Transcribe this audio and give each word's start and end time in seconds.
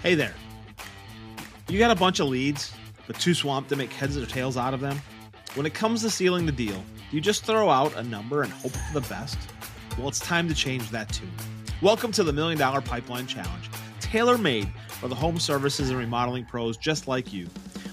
Hey 0.00 0.14
there. 0.14 0.34
You 1.68 1.80
got 1.80 1.90
a 1.90 1.96
bunch 1.96 2.20
of 2.20 2.28
leads, 2.28 2.72
but 3.08 3.18
too 3.18 3.34
swamped 3.34 3.68
to 3.70 3.76
make 3.76 3.92
heads 3.92 4.16
or 4.16 4.26
tails 4.26 4.56
out 4.56 4.72
of 4.72 4.78
them? 4.78 5.02
When 5.54 5.66
it 5.66 5.74
comes 5.74 6.02
to 6.02 6.10
sealing 6.10 6.46
the 6.46 6.52
deal, 6.52 6.76
do 7.10 7.16
you 7.16 7.20
just 7.20 7.44
throw 7.44 7.68
out 7.68 7.96
a 7.96 8.04
number 8.04 8.42
and 8.42 8.52
hope 8.52 8.70
for 8.70 9.00
the 9.00 9.08
best? 9.08 9.36
Well, 9.98 10.06
it's 10.06 10.20
time 10.20 10.46
to 10.46 10.54
change 10.54 10.88
that 10.90 11.12
too. 11.12 11.26
Welcome 11.82 12.12
to 12.12 12.22
the 12.22 12.32
Million 12.32 12.60
Dollar 12.60 12.80
Pipeline 12.80 13.26
Challenge, 13.26 13.68
tailor 13.98 14.38
made 14.38 14.68
for 14.86 15.08
the 15.08 15.16
home 15.16 15.40
services 15.40 15.90
and 15.90 15.98
remodeling 15.98 16.44
pros 16.44 16.76
just 16.76 17.08
like 17.08 17.32
you. 17.32 17.48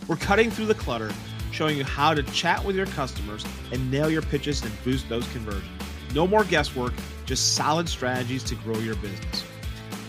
We're 0.07 0.17
cutting 0.17 0.51
through 0.51 0.67
the 0.67 0.75
clutter, 0.75 1.11
showing 1.51 1.75
you 1.75 1.85
how 1.85 2.13
to 2.13 2.21
chat 2.21 2.63
with 2.63 2.75
your 2.75 2.85
customers 2.85 3.43
and 3.71 3.89
nail 3.89 4.11
your 4.11 4.21
pitches 4.21 4.61
and 4.61 4.71
boost 4.83 5.09
those 5.09 5.27
conversions. 5.29 5.71
No 6.13 6.27
more 6.27 6.43
guesswork, 6.43 6.93
just 7.25 7.55
solid 7.55 7.89
strategies 7.89 8.43
to 8.43 8.53
grow 8.57 8.77
your 8.77 8.95
business. 8.97 9.43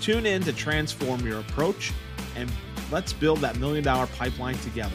Tune 0.07 0.25
in 0.25 0.41
to 0.43 0.52
transform 0.52 1.27
your 1.27 1.41
approach 1.41 1.93
and 2.36 2.48
let's 2.92 3.12
build 3.12 3.41
that 3.41 3.59
million 3.59 3.83
dollar 3.83 4.06
pipeline 4.06 4.55
together. 4.59 4.95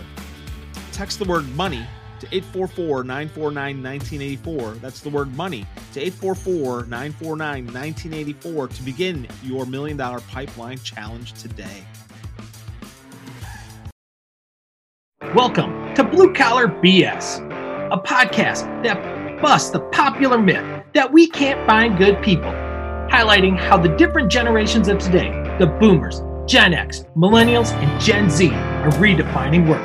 Text 0.93 1.19
the 1.19 1.25
word 1.25 1.45
money 1.53 1.85
to 2.21 2.27
844 2.27 3.03
949 3.03 3.83
1984. 3.83 4.71
That's 4.75 5.01
the 5.01 5.09
word 5.09 5.35
money 5.35 5.65
to 5.91 5.99
844 5.99 6.85
949 6.85 7.65
1984 7.65 8.67
to 8.69 8.83
begin 8.83 9.27
your 9.43 9.65
million 9.65 9.97
dollar 9.97 10.21
pipeline 10.21 10.77
challenge 10.77 11.33
today. 11.33 11.83
Welcome 15.35 15.93
to 15.95 16.05
Blue 16.05 16.33
Collar 16.33 16.69
BS, 16.69 17.39
a 17.91 17.97
podcast 17.97 18.81
that 18.83 19.41
busts 19.41 19.71
the 19.71 19.81
popular 19.81 20.37
myth 20.41 20.85
that 20.93 21.11
we 21.11 21.27
can't 21.27 21.67
find 21.67 21.97
good 21.97 22.23
people 22.23 22.70
highlighting 23.11 23.57
how 23.57 23.75
the 23.75 23.89
different 23.97 24.31
generations 24.31 24.87
of 24.87 24.97
today, 24.97 25.31
the 25.59 25.67
boomers, 25.67 26.21
Gen 26.49 26.73
X, 26.73 27.03
millennials, 27.17 27.73
and 27.73 28.01
Gen 28.01 28.29
Z, 28.29 28.49
are 28.49 28.91
redefining 28.91 29.67
work 29.67 29.83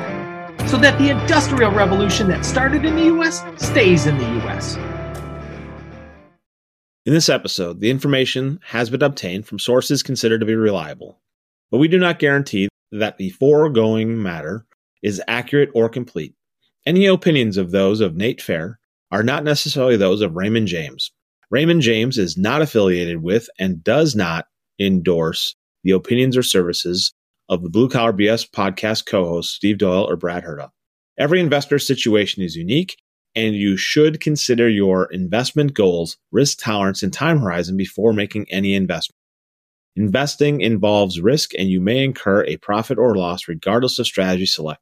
so 0.69 0.77
that 0.77 0.97
the 0.97 1.09
industrial 1.09 1.71
revolution 1.71 2.29
that 2.29 2.45
started 2.45 2.85
in 2.85 2.95
the 2.95 3.03
US 3.17 3.43
stays 3.61 4.05
in 4.05 4.17
the 4.17 4.47
US. 4.47 4.77
In 7.05 7.13
this 7.13 7.27
episode, 7.27 7.81
the 7.81 7.89
information 7.89 8.61
has 8.63 8.89
been 8.89 9.03
obtained 9.03 9.45
from 9.45 9.59
sources 9.59 10.03
considered 10.03 10.39
to 10.39 10.45
be 10.45 10.55
reliable, 10.55 11.19
but 11.69 11.79
we 11.79 11.89
do 11.89 11.99
not 11.99 12.19
guarantee 12.19 12.69
that 12.93 13.17
the 13.17 13.31
foregoing 13.31 14.23
matter 14.23 14.65
is 15.03 15.21
accurate 15.27 15.69
or 15.73 15.89
complete. 15.89 16.33
Any 16.85 17.05
opinions 17.07 17.57
of 17.57 17.71
those 17.71 17.99
of 17.99 18.15
Nate 18.15 18.41
Fair 18.41 18.79
are 19.11 19.23
not 19.23 19.43
necessarily 19.43 19.97
those 19.97 20.21
of 20.21 20.35
Raymond 20.37 20.67
James, 20.67 21.11
Raymond 21.49 21.81
James 21.81 22.17
is 22.17 22.37
not 22.37 22.61
affiliated 22.61 23.23
with 23.23 23.49
and 23.57 23.83
does 23.83 24.15
not 24.15 24.47
endorse 24.79 25.55
the 25.83 25.91
opinions 25.91 26.35
or 26.35 26.43
services 26.43 27.13
of 27.47 27.63
the 27.63 27.69
Blue 27.69 27.87
Collar 27.87 28.11
BS 28.11 28.49
podcast 28.49 29.05
co 29.05 29.25
hosts 29.25 29.53
Steve 29.53 29.77
Doyle 29.77 30.09
or 30.09 30.17
Brad 30.17 30.43
Herda. 30.43 30.69
Every 31.17 31.39
investor 31.39 31.79
situation 31.79 32.43
is 32.43 32.55
unique, 32.55 32.97
and 33.33 33.55
you 33.55 33.77
should 33.77 34.19
consider 34.19 34.67
your 34.67 35.05
investment 35.05 35.73
goals, 35.73 36.17
risk 36.31 36.59
tolerance, 36.59 37.01
and 37.01 37.13
time 37.13 37.39
horizon 37.39 37.77
before 37.77 38.11
making 38.11 38.47
any 38.51 38.75
investment. 38.75 39.15
Investing 39.95 40.59
involves 40.61 41.21
risk, 41.21 41.53
and 41.57 41.69
you 41.69 41.79
may 41.79 42.03
incur 42.03 42.43
a 42.43 42.57
profit 42.57 42.97
or 42.97 43.15
loss 43.15 43.47
regardless 43.47 43.97
of 43.99 44.05
strategy 44.05 44.45
select. 44.45 44.81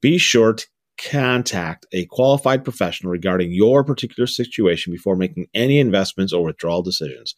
Be 0.00 0.18
sure 0.18 0.54
to 0.54 0.66
contact 1.10 1.86
a 1.92 2.06
qualified 2.06 2.64
professional 2.64 3.10
regarding 3.10 3.52
your 3.52 3.84
particular 3.84 4.26
situation 4.26 4.92
before 4.92 5.16
making 5.16 5.46
any 5.54 5.78
investments 5.78 6.32
or 6.32 6.44
withdrawal 6.44 6.82
decisions. 6.82 7.34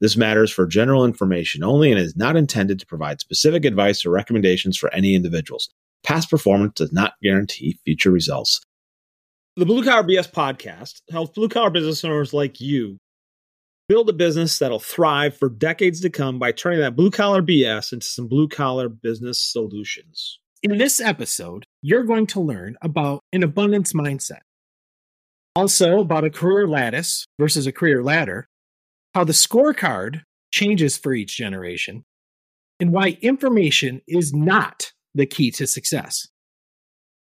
This 0.00 0.16
matters 0.16 0.52
for 0.52 0.66
general 0.66 1.04
information 1.04 1.64
only 1.64 1.90
and 1.90 2.00
is 2.00 2.16
not 2.16 2.36
intended 2.36 2.78
to 2.78 2.86
provide 2.86 3.20
specific 3.20 3.64
advice 3.64 4.06
or 4.06 4.10
recommendations 4.10 4.76
for 4.76 4.92
any 4.94 5.14
individuals. 5.14 5.68
Past 6.04 6.30
performance 6.30 6.74
does 6.76 6.92
not 6.92 7.14
guarantee 7.22 7.78
future 7.84 8.10
results. 8.10 8.60
The 9.56 9.66
Blue 9.66 9.82
Collar 9.82 10.04
BS 10.04 10.30
podcast 10.30 11.00
helps 11.10 11.32
blue 11.32 11.48
collar 11.48 11.70
business 11.70 12.04
owners 12.04 12.32
like 12.32 12.60
you 12.60 12.98
build 13.88 14.08
a 14.08 14.12
business 14.12 14.58
that'll 14.58 14.78
thrive 14.78 15.36
for 15.36 15.48
decades 15.48 16.00
to 16.02 16.10
come 16.10 16.38
by 16.38 16.52
turning 16.52 16.78
that 16.80 16.94
blue 16.94 17.10
collar 17.10 17.42
BS 17.42 17.92
into 17.92 18.06
some 18.06 18.28
blue 18.28 18.46
collar 18.46 18.88
business 18.88 19.42
solutions. 19.42 20.38
In 20.62 20.78
this 20.78 21.00
episode, 21.00 21.64
you're 21.82 22.04
going 22.04 22.26
to 22.28 22.40
learn 22.40 22.76
about 22.82 23.20
an 23.32 23.42
abundance 23.42 23.92
mindset, 23.92 24.40
also 25.54 26.00
about 26.00 26.24
a 26.24 26.30
career 26.30 26.66
lattice 26.66 27.24
versus 27.38 27.66
a 27.66 27.72
career 27.72 28.02
ladder, 28.02 28.46
how 29.14 29.24
the 29.24 29.32
scorecard 29.32 30.22
changes 30.52 30.96
for 30.96 31.14
each 31.14 31.36
generation, 31.36 32.04
and 32.80 32.92
why 32.92 33.18
information 33.22 34.00
is 34.06 34.32
not 34.32 34.92
the 35.14 35.26
key 35.26 35.50
to 35.52 35.66
success. 35.66 36.28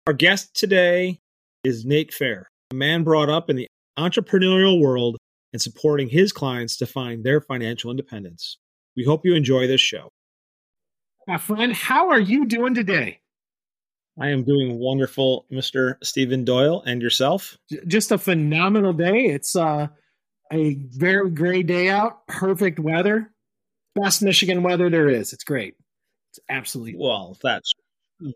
Our 0.06 0.12
guest 0.12 0.54
today 0.54 1.18
is 1.64 1.84
Nate 1.84 2.14
Fair, 2.14 2.48
a 2.70 2.74
man 2.74 3.04
brought 3.04 3.28
up 3.28 3.50
in 3.50 3.56
the 3.56 3.66
entrepreneurial 3.98 4.80
world 4.80 5.16
and 5.52 5.60
supporting 5.60 6.08
his 6.08 6.32
clients 6.32 6.76
to 6.76 6.86
find 6.86 7.24
their 7.24 7.40
financial 7.40 7.90
independence. 7.90 8.58
We 8.96 9.04
hope 9.04 9.22
you 9.24 9.34
enjoy 9.34 9.66
this 9.66 9.80
show. 9.80 10.10
My 11.26 11.38
friend, 11.38 11.72
how 11.72 12.10
are 12.10 12.20
you 12.20 12.46
doing 12.46 12.74
today? 12.74 13.20
I 14.18 14.28
am 14.28 14.44
doing 14.44 14.78
wonderful, 14.78 15.46
Mr. 15.52 15.96
Stephen 16.02 16.44
Doyle, 16.44 16.82
and 16.86 17.02
yourself. 17.02 17.58
Just 17.86 18.12
a 18.12 18.18
phenomenal 18.18 18.92
day. 18.92 19.26
It's 19.26 19.54
uh, 19.54 19.88
a 20.52 20.74
very 20.74 21.30
gray 21.30 21.62
day 21.62 21.90
out, 21.90 22.26
perfect 22.26 22.78
weather, 22.78 23.30
best 23.94 24.22
Michigan 24.22 24.62
weather 24.62 24.88
there 24.88 25.08
is. 25.08 25.32
It's 25.32 25.44
great. 25.44 25.74
It's 26.30 26.40
absolutely 26.48 26.96
well. 26.96 27.36
That's 27.42 27.72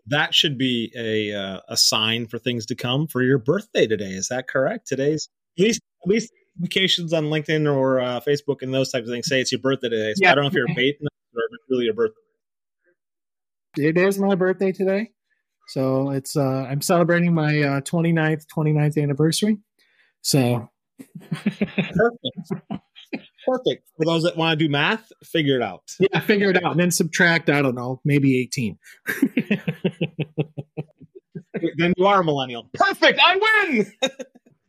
that 0.07 0.35
should 0.35 0.59
be 0.59 0.91
a 0.95 1.33
uh, 1.33 1.59
a 1.67 1.77
sign 1.77 2.27
for 2.27 2.37
things 2.37 2.67
to 2.67 2.75
come 2.75 3.07
for 3.07 3.23
your 3.23 3.39
birthday 3.39 3.87
today. 3.87 4.11
Is 4.11 4.27
that 4.27 4.47
correct? 4.47 4.87
Today's 4.87 5.29
at 5.57 5.63
least 5.63 5.81
at 6.03 6.09
least 6.09 6.31
applications 6.57 7.13
on 7.13 7.25
LinkedIn 7.25 7.71
or 7.71 7.99
uh, 7.99 8.19
Facebook 8.19 8.61
and 8.61 8.73
those 8.73 8.91
types 8.91 9.07
of 9.07 9.13
things 9.13 9.27
say 9.27 9.41
it's 9.41 9.51
your 9.51 9.61
birthday 9.61 9.89
today. 9.89 10.13
So 10.13 10.19
yeah. 10.21 10.31
I 10.31 10.35
don't 10.35 10.43
know 10.43 10.49
if 10.49 10.53
you're 10.53 10.67
baiting 10.67 11.07
or 11.07 11.41
if 11.41 11.51
it's 11.53 11.63
really 11.69 11.85
your 11.85 11.93
birthday. 11.95 12.15
It 13.77 13.97
is 13.97 14.19
my 14.19 14.35
birthday 14.35 14.71
today. 14.71 15.11
So 15.71 16.09
it's 16.09 16.35
uh, 16.35 16.67
I'm 16.69 16.81
celebrating 16.81 17.33
my 17.33 17.61
uh, 17.61 17.79
29th 17.81 18.43
29th 18.53 19.01
anniversary. 19.01 19.57
So 20.21 20.69
perfect. 21.15 22.51
Perfect. 23.47 23.87
For 23.95 24.05
those 24.05 24.23
that 24.23 24.35
want 24.35 24.59
to 24.59 24.65
do 24.65 24.69
math, 24.69 25.13
figure 25.23 25.55
it 25.55 25.61
out. 25.61 25.83
Yeah, 25.97 26.19
figure 26.19 26.49
it 26.49 26.61
out 26.61 26.71
and 26.71 26.79
then 26.79 26.91
subtract, 26.91 27.49
I 27.49 27.61
don't 27.61 27.75
know, 27.75 28.01
maybe 28.03 28.37
18. 28.41 28.77
then 31.77 31.93
you 31.95 32.05
are 32.05 32.19
a 32.19 32.23
millennial. 32.23 32.69
Perfect. 32.73 33.21
I 33.23 33.39
win. 33.65 33.93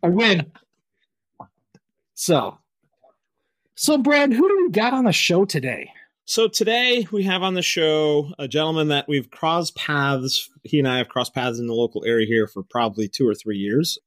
I 0.04 0.08
win. 0.08 0.52
So, 2.14 2.58
so 3.74 3.98
Brad, 3.98 4.32
who 4.32 4.48
do 4.48 4.56
we 4.66 4.70
got 4.70 4.94
on 4.94 5.04
the 5.04 5.12
show 5.12 5.44
today? 5.44 5.90
So 6.25 6.47
today 6.47 7.06
we 7.10 7.25
have 7.25 7.43
on 7.43 7.55
the 7.55 7.62
show 7.62 8.33
a 8.38 8.47
gentleman 8.47 8.88
that 8.88 9.09
we've 9.09 9.28
crossed 9.28 9.75
paths. 9.75 10.49
He 10.62 10.78
and 10.78 10.87
I 10.87 10.99
have 10.99 11.09
crossed 11.09 11.34
paths 11.34 11.59
in 11.59 11.66
the 11.66 11.75
local 11.75 12.05
area 12.05 12.27
here 12.27 12.47
for 12.47 12.62
probably 12.62 13.09
two 13.09 13.28
or 13.28 13.34
three 13.34 13.59
years. 13.59 13.99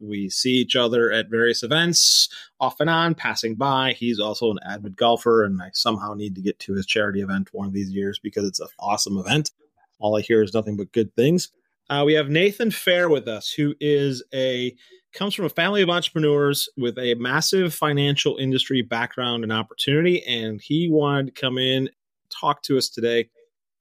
We 0.00 0.30
see 0.30 0.54
each 0.54 0.74
other 0.74 1.12
at 1.12 1.30
various 1.30 1.62
events 1.62 2.28
off 2.58 2.80
and 2.80 2.90
on, 2.90 3.14
passing 3.14 3.54
by. 3.54 3.92
He's 3.92 4.18
also 4.18 4.50
an 4.50 4.58
avid 4.66 4.96
golfer, 4.96 5.44
and 5.44 5.62
I 5.62 5.70
somehow 5.72 6.14
need 6.14 6.34
to 6.34 6.42
get 6.42 6.58
to 6.60 6.74
his 6.74 6.86
charity 6.86 7.20
event 7.20 7.50
one 7.52 7.68
of 7.68 7.72
these 7.72 7.90
years 7.90 8.18
because 8.18 8.48
it's 8.48 8.60
an 8.60 8.68
awesome 8.80 9.16
event. 9.16 9.52
All 10.00 10.16
I 10.16 10.22
hear 10.22 10.42
is 10.42 10.54
nothing 10.54 10.76
but 10.76 10.92
good 10.92 11.14
things. 11.14 11.50
Uh, 11.88 12.02
we 12.04 12.14
have 12.14 12.30
Nathan 12.30 12.72
Fair 12.72 13.08
with 13.08 13.28
us, 13.28 13.52
who 13.52 13.74
is 13.78 14.24
a 14.34 14.74
comes 15.12 15.34
from 15.34 15.44
a 15.44 15.50
family 15.50 15.82
of 15.82 15.90
entrepreneurs 15.90 16.68
with 16.76 16.98
a 16.98 17.14
massive 17.14 17.74
financial 17.74 18.36
industry 18.36 18.82
background 18.82 19.42
and 19.42 19.52
opportunity. 19.52 20.22
And 20.24 20.60
he 20.60 20.88
wanted 20.90 21.26
to 21.26 21.40
come 21.40 21.58
in, 21.58 21.90
talk 22.30 22.62
to 22.62 22.78
us 22.78 22.88
today 22.88 23.28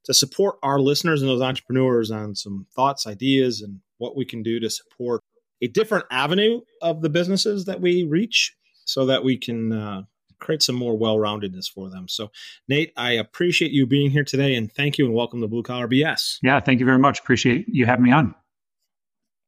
to 0.05 0.13
support 0.13 0.57
our 0.63 0.79
listeners 0.79 1.21
and 1.21 1.29
those 1.29 1.41
entrepreneurs 1.41 2.11
on 2.11 2.35
some 2.35 2.65
thoughts, 2.75 3.05
ideas, 3.05 3.61
and 3.61 3.79
what 3.97 4.15
we 4.15 4.25
can 4.25 4.41
do 4.41 4.59
to 4.59 4.69
support 4.69 5.21
a 5.61 5.67
different 5.67 6.05
avenue 6.09 6.61
of 6.81 7.01
the 7.01 7.09
businesses 7.09 7.65
that 7.65 7.81
we 7.81 8.03
reach 8.03 8.55
so 8.85 9.05
that 9.05 9.23
we 9.23 9.37
can 9.37 9.73
uh, 9.73 10.01
create 10.39 10.63
some 10.63 10.75
more 10.75 10.97
well 10.97 11.17
roundedness 11.17 11.69
for 11.71 11.89
them. 11.89 12.07
So, 12.07 12.31
Nate, 12.67 12.93
I 12.97 13.11
appreciate 13.11 13.71
you 13.71 13.85
being 13.85 14.09
here 14.09 14.23
today 14.23 14.55
and 14.55 14.71
thank 14.71 14.97
you 14.97 15.05
and 15.05 15.13
welcome 15.13 15.41
to 15.41 15.47
Blue 15.47 15.63
Collar 15.63 15.87
BS. 15.87 16.37
Yeah, 16.41 16.59
thank 16.59 16.79
you 16.79 16.85
very 16.85 16.99
much. 16.99 17.19
Appreciate 17.19 17.67
you 17.67 17.85
having 17.85 18.05
me 18.05 18.11
on. 18.11 18.33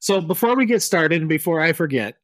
So 0.01 0.19
before 0.19 0.55
we 0.55 0.65
get 0.65 0.81
started 0.81 1.21
and 1.21 1.29
before 1.29 1.61
I 1.61 1.73
forget, 1.73 2.17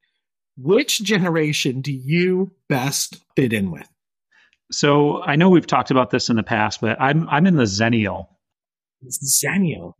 which 0.57 1.01
generation 1.03 1.81
do 1.81 1.93
you 1.93 2.51
best 2.67 3.23
fit 3.35 3.53
in 3.53 3.69
with? 3.69 3.87
So 4.71 5.21
I 5.21 5.35
know 5.35 5.49
we've 5.49 5.67
talked 5.67 5.91
about 5.91 6.09
this 6.09 6.29
in 6.29 6.35
the 6.35 6.43
past, 6.43 6.81
but 6.81 6.99
I'm 6.99 7.29
I'm 7.29 7.45
in 7.45 7.55
the 7.55 7.63
Xennial. 7.63 8.27
Xennial. 9.05 9.93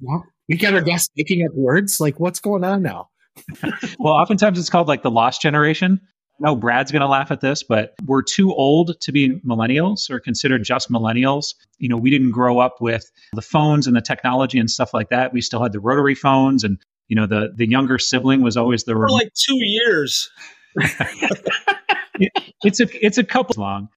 We 0.50 0.58
got 0.58 0.74
our 0.74 0.82
guests 0.82 1.10
making 1.16 1.46
up 1.46 1.54
words. 1.54 2.00
Like, 2.00 2.20
what's 2.20 2.40
going 2.40 2.64
on 2.64 2.82
now? 2.82 3.10
well, 4.00 4.16
oftentimes 4.16 4.58
it's 4.58 4.72
called 4.72 4.88
like 4.88 5.04
the 5.04 5.12
lost 5.12 5.42
generation. 5.42 6.02
No, 6.40 6.56
Brad's 6.56 6.92
going 6.92 7.02
to 7.02 7.08
laugh 7.08 7.32
at 7.32 7.42
this, 7.42 7.64
but 7.64 7.94
we're 8.06 8.22
too 8.24 8.54
old 8.54 9.00
to 9.02 9.12
be 9.12 9.40
millennials 9.42 10.10
or 10.10 10.20
considered 10.20 10.64
just 10.64 10.92
millennials. 10.92 11.54
You 11.78 11.90
know, 11.90 11.98
we 11.98 12.10
didn't 12.10 12.32
grow 12.32 12.60
up 12.60 12.82
with 12.82 13.10
the 13.34 13.42
phones 13.42 13.88
and 13.88 13.96
the 13.96 14.02
technology 14.02 14.60
and 14.60 14.70
stuff 14.70 14.94
like 14.94 15.10
that. 15.10 15.34
We 15.34 15.42
still 15.42 15.62
had 15.62 15.72
the 15.72 15.80
rotary 15.80 16.16
phones 16.16 16.64
and 16.64 16.80
you 17.08 17.16
know 17.16 17.26
the 17.26 17.52
the 17.56 17.68
younger 17.68 17.98
sibling 17.98 18.42
was 18.42 18.58
always 18.58 18.84
the 18.84 18.94
for 18.94 19.10
like 19.10 19.34
2 19.34 19.56
years. 19.58 20.30
it, 22.20 22.32
it's 22.64 22.80
a 22.80 23.06
it's 23.06 23.18
a 23.18 23.24
couple 23.24 23.62
long. 23.62 23.90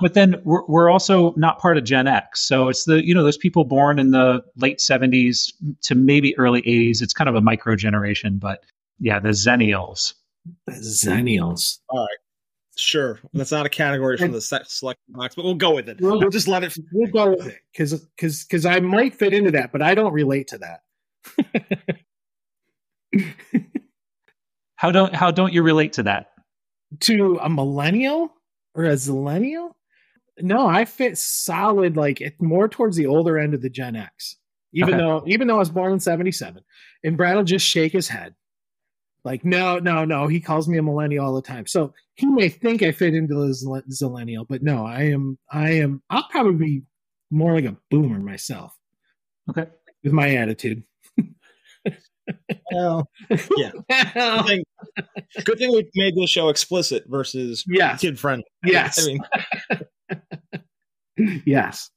But 0.00 0.14
then 0.14 0.40
we're, 0.44 0.64
we're 0.66 0.90
also 0.90 1.32
not 1.36 1.58
part 1.58 1.78
of 1.78 1.84
Gen 1.84 2.06
X. 2.06 2.46
So 2.46 2.68
it's 2.68 2.84
the 2.84 3.04
you 3.04 3.14
know 3.14 3.22
those 3.22 3.36
people 3.36 3.64
born 3.64 3.98
in 3.98 4.10
the 4.10 4.42
late 4.56 4.78
70s 4.78 5.52
to 5.82 5.94
maybe 5.94 6.36
early 6.38 6.62
80s. 6.62 7.02
It's 7.02 7.12
kind 7.12 7.28
of 7.28 7.34
a 7.34 7.40
micro 7.40 7.76
generation, 7.76 8.38
but 8.38 8.64
yeah, 8.98 9.18
the 9.18 9.30
Xennials. 9.30 10.14
Xennials. 10.68 11.78
All 11.88 12.00
right. 12.00 12.18
Sure. 12.76 13.20
That's 13.32 13.52
not 13.52 13.66
a 13.66 13.68
category 13.68 14.16
from 14.16 14.32
the 14.32 14.40
select 14.40 14.98
box, 15.08 15.34
but 15.36 15.44
we'll 15.44 15.54
go 15.54 15.74
with 15.74 15.88
it. 15.88 16.00
We'll, 16.00 16.18
we'll 16.18 16.30
just 16.30 16.48
let 16.48 16.64
it. 16.64 16.76
We'll 16.92 17.10
go 17.10 17.30
with 17.30 17.46
it 17.46 17.58
because 17.72 18.00
because 18.00 18.44
because 18.44 18.66
I 18.66 18.80
might 18.80 19.14
fit 19.14 19.32
into 19.32 19.52
that, 19.52 19.70
but 19.70 19.80
I 19.80 19.94
don't 19.94 20.12
relate 20.12 20.48
to 20.48 20.58
that. 20.58 20.80
how 24.76 24.90
don't 24.90 25.14
how 25.14 25.30
don't 25.30 25.52
you 25.52 25.62
relate 25.62 25.94
to 25.94 26.02
that? 26.04 26.30
To 27.00 27.38
a 27.42 27.48
millennial 27.48 28.32
or 28.74 28.84
a 28.84 28.92
zillennial? 28.92 29.72
No, 30.40 30.66
I 30.66 30.84
fit 30.84 31.16
solid 31.16 31.96
like 31.96 32.22
more 32.40 32.68
towards 32.68 32.96
the 32.96 33.06
older 33.06 33.38
end 33.38 33.54
of 33.54 33.62
the 33.62 33.70
Gen 33.70 33.96
X. 33.96 34.36
Even 34.72 34.94
okay. 34.94 35.02
though 35.02 35.22
even 35.26 35.48
though 35.48 35.56
I 35.56 35.58
was 35.58 35.70
born 35.70 35.92
in 35.92 36.00
77. 36.00 36.62
And 37.02 37.16
Brad 37.16 37.36
will 37.36 37.44
just 37.44 37.66
shake 37.66 37.92
his 37.92 38.08
head. 38.08 38.34
Like, 39.24 39.44
no, 39.44 39.78
no, 39.78 40.04
no. 40.04 40.26
He 40.26 40.38
calls 40.38 40.68
me 40.68 40.76
a 40.76 40.82
millennial 40.82 41.24
all 41.24 41.34
the 41.34 41.42
time. 41.42 41.66
So 41.66 41.94
he 42.14 42.26
may 42.26 42.50
think 42.50 42.82
I 42.82 42.92
fit 42.92 43.14
into 43.14 43.34
the 43.34 43.82
zillennial, 43.90 44.46
but 44.46 44.62
no, 44.62 44.84
I 44.84 45.04
am, 45.04 45.38
I 45.50 45.70
am, 45.72 46.02
I'll 46.10 46.28
probably 46.28 46.54
be 46.54 46.82
more 47.30 47.54
like 47.54 47.64
a 47.64 47.76
boomer 47.90 48.18
myself. 48.18 48.76
Okay. 49.48 49.66
With 50.02 50.12
my 50.12 50.34
attitude. 50.34 50.82
Well, 52.72 53.08
yeah. 53.56 53.70
good, 53.88 54.46
thing, 54.46 54.64
good 55.44 55.58
thing 55.58 55.72
we 55.72 55.88
made 55.94 56.14
this 56.16 56.30
show 56.30 56.48
explicit 56.48 57.04
versus 57.08 57.64
yes. 57.66 58.00
kid 58.00 58.18
friendly. 58.18 58.44
Yes. 58.64 58.98
I 58.98 59.06
mean, 59.06 59.20
yes. 61.46 61.90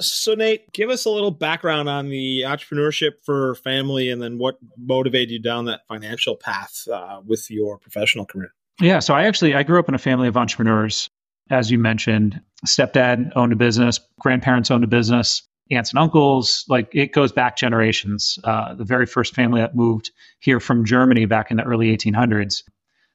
So, 0.00 0.34
Nate, 0.34 0.72
give 0.72 0.88
us 0.88 1.04
a 1.04 1.10
little 1.10 1.30
background 1.30 1.88
on 1.88 2.08
the 2.08 2.42
entrepreneurship 2.42 3.12
for 3.24 3.54
family 3.56 4.10
and 4.10 4.22
then 4.22 4.38
what 4.38 4.56
motivated 4.78 5.30
you 5.30 5.38
down 5.38 5.66
that 5.66 5.82
financial 5.88 6.36
path 6.36 6.88
uh, 6.90 7.20
with 7.24 7.50
your 7.50 7.78
professional 7.78 8.24
career. 8.24 8.54
Yeah. 8.80 9.00
So, 9.00 9.14
I 9.14 9.24
actually 9.24 9.54
I 9.54 9.62
grew 9.62 9.78
up 9.78 9.88
in 9.88 9.94
a 9.94 9.98
family 9.98 10.28
of 10.28 10.36
entrepreneurs. 10.36 11.10
As 11.50 11.70
you 11.70 11.78
mentioned, 11.78 12.40
stepdad 12.64 13.32
owned 13.34 13.52
a 13.52 13.56
business, 13.56 13.98
grandparents 14.20 14.70
owned 14.70 14.84
a 14.84 14.86
business, 14.86 15.42
aunts 15.70 15.90
and 15.90 15.98
uncles. 15.98 16.64
Like 16.68 16.90
it 16.92 17.12
goes 17.12 17.32
back 17.32 17.56
generations. 17.56 18.38
Uh, 18.44 18.74
the 18.74 18.84
very 18.84 19.06
first 19.06 19.34
family 19.34 19.60
that 19.60 19.76
moved 19.76 20.10
here 20.40 20.60
from 20.60 20.84
Germany 20.84 21.26
back 21.26 21.50
in 21.50 21.56
the 21.56 21.62
early 21.64 21.96
1800s 21.96 22.62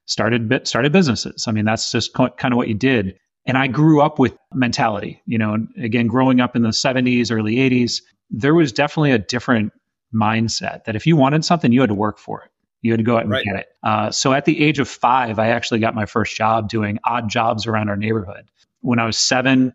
started 0.06 0.68
started 0.68 0.92
businesses. 0.92 1.48
I 1.48 1.52
mean, 1.52 1.66
that's 1.66 1.92
just 1.92 2.14
kind 2.14 2.54
of 2.54 2.58
what 2.58 2.68
you 2.68 2.76
did. 2.76 3.18
And 3.48 3.58
I 3.58 3.68
grew 3.68 4.02
up 4.02 4.18
with 4.18 4.36
mentality, 4.54 5.22
you 5.26 5.38
know, 5.38 5.54
and 5.54 5.68
again, 5.78 6.08
growing 6.08 6.40
up 6.40 6.56
in 6.56 6.64
the 6.64 6.70
70s, 6.70 7.32
early 7.32 7.56
80s, 7.56 8.02
there 8.32 8.56
was 8.56 8.72
definitely 8.72 9.12
a 9.12 9.20
different 9.20 9.72
mindset 10.14 10.86
that 10.86 10.96
if 10.96 11.06
you 11.06 11.16
wanted 11.16 11.46
something, 11.46 11.72
you 11.72 11.82
had 11.82 11.90
to 11.90 11.96
work 11.96 12.18
for 12.18 12.42
it. 12.42 12.50
You 12.82 12.92
had 12.92 13.00
to 13.00 13.04
go 13.04 13.18
out 13.18 13.24
and 13.24 13.32
right. 13.32 13.44
get 13.44 13.56
it. 13.56 13.68
Uh, 13.84 14.12
so 14.12 14.34
at 14.34 14.46
the 14.46 14.64
age 14.64 14.80
of 14.80 14.88
five, 14.88 15.40
I 15.40 15.48
actually 15.48 15.80
got 15.80 15.96
my 15.96 16.06
first 16.06 16.36
job 16.36 16.70
doing 16.70 17.00
odd 17.04 17.30
jobs 17.30 17.68
around 17.68 17.90
our 17.90 17.98
neighborhood. 17.98 18.50
When 18.82 19.00
I 19.00 19.06
was 19.06 19.18
seven, 19.18 19.74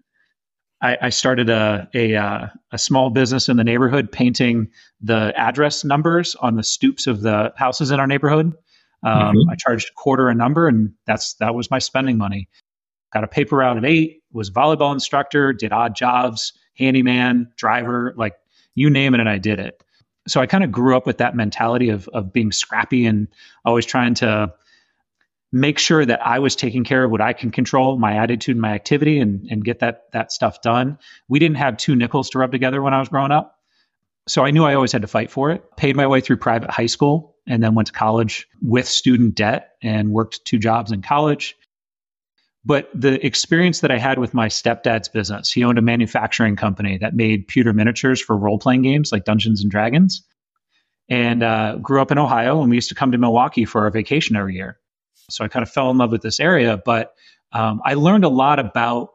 I, 0.82 0.96
I 1.02 1.10
started 1.10 1.50
a, 1.50 1.88
a, 1.94 2.14
uh, 2.14 2.46
a 2.72 2.78
small 2.78 3.10
business 3.10 3.48
in 3.48 3.56
the 3.56 3.64
neighborhood 3.64 4.10
painting 4.10 4.70
the 5.00 5.32
address 5.36 5.84
numbers 5.84 6.34
on 6.36 6.56
the 6.56 6.62
stoops 6.62 7.06
of 7.06 7.20
the 7.20 7.52
houses 7.56 7.90
in 7.90 8.00
our 8.00 8.06
neighborhood. 8.06 8.54
Um, 9.02 9.36
mm-hmm. 9.36 9.50
I 9.50 9.56
charged 9.56 9.90
a 9.90 9.94
quarter 9.94 10.28
a 10.28 10.34
number, 10.34 10.68
and 10.68 10.92
that's 11.06 11.34
that 11.34 11.54
was 11.54 11.70
my 11.70 11.78
spending 11.78 12.18
money 12.18 12.48
got 13.12 13.24
a 13.24 13.28
paper 13.28 13.56
route 13.56 13.76
at 13.76 13.84
eight, 13.84 14.22
was 14.32 14.50
volleyball 14.50 14.92
instructor, 14.92 15.52
did 15.52 15.72
odd 15.72 15.94
jobs, 15.94 16.52
handyman, 16.78 17.50
driver, 17.56 18.14
like 18.16 18.34
you 18.74 18.88
name 18.88 19.14
it, 19.14 19.20
and 19.20 19.28
I 19.28 19.38
did 19.38 19.58
it. 19.58 19.82
So 20.28 20.40
I 20.40 20.46
kind 20.46 20.62
of 20.62 20.70
grew 20.70 20.96
up 20.96 21.06
with 21.06 21.18
that 21.18 21.34
mentality 21.34 21.88
of 21.88 22.08
of 22.08 22.32
being 22.32 22.52
scrappy 22.52 23.06
and 23.06 23.28
always 23.64 23.86
trying 23.86 24.14
to 24.14 24.52
make 25.52 25.78
sure 25.78 26.04
that 26.04 26.24
I 26.24 26.38
was 26.38 26.54
taking 26.54 26.84
care 26.84 27.04
of 27.04 27.10
what 27.10 27.20
I 27.20 27.32
can 27.32 27.50
control, 27.50 27.98
my 27.98 28.16
attitude 28.16 28.56
my 28.56 28.72
activity, 28.72 29.18
and 29.18 29.46
and 29.50 29.64
get 29.64 29.80
that 29.80 30.04
that 30.12 30.32
stuff 30.32 30.60
done. 30.62 30.98
We 31.28 31.38
didn't 31.38 31.56
have 31.56 31.76
two 31.76 31.96
nickels 31.96 32.30
to 32.30 32.38
rub 32.38 32.52
together 32.52 32.82
when 32.82 32.94
I 32.94 32.98
was 32.98 33.08
growing 33.08 33.32
up. 33.32 33.56
So 34.28 34.44
I 34.44 34.50
knew 34.50 34.64
I 34.64 34.74
always 34.74 34.92
had 34.92 35.02
to 35.02 35.08
fight 35.08 35.30
for 35.30 35.50
it. 35.50 35.64
Paid 35.76 35.96
my 35.96 36.06
way 36.06 36.20
through 36.20 36.36
private 36.36 36.70
high 36.70 36.86
school 36.86 37.36
and 37.46 37.62
then 37.62 37.74
went 37.74 37.86
to 37.86 37.92
college 37.92 38.46
with 38.62 38.86
student 38.86 39.34
debt 39.34 39.70
and 39.82 40.10
worked 40.10 40.44
two 40.44 40.58
jobs 40.58 40.92
in 40.92 41.02
college 41.02 41.56
but 42.64 42.90
the 42.94 43.24
experience 43.24 43.80
that 43.80 43.90
I 43.90 43.98
had 43.98 44.18
with 44.18 44.34
my 44.34 44.48
stepdad's 44.48 45.08
business, 45.08 45.50
he 45.50 45.64
owned 45.64 45.78
a 45.78 45.82
manufacturing 45.82 46.56
company 46.56 46.98
that 46.98 47.14
made 47.14 47.48
pewter 47.48 47.72
miniatures 47.72 48.20
for 48.20 48.36
role 48.36 48.58
playing 48.58 48.82
games 48.82 49.12
like 49.12 49.24
Dungeons 49.24 49.62
and 49.62 49.70
Dragons. 49.70 50.22
And 51.08 51.42
uh, 51.42 51.76
grew 51.78 52.00
up 52.00 52.12
in 52.12 52.18
Ohio, 52.18 52.60
and 52.60 52.70
we 52.70 52.76
used 52.76 52.90
to 52.90 52.94
come 52.94 53.10
to 53.10 53.18
Milwaukee 53.18 53.64
for 53.64 53.82
our 53.82 53.90
vacation 53.90 54.36
every 54.36 54.54
year. 54.54 54.78
So 55.30 55.44
I 55.44 55.48
kind 55.48 55.62
of 55.62 55.70
fell 55.70 55.90
in 55.90 55.98
love 55.98 56.12
with 56.12 56.22
this 56.22 56.40
area, 56.40 56.80
but 56.84 57.14
um, 57.52 57.80
I 57.84 57.94
learned 57.94 58.24
a 58.24 58.28
lot 58.28 58.58
about 58.58 59.10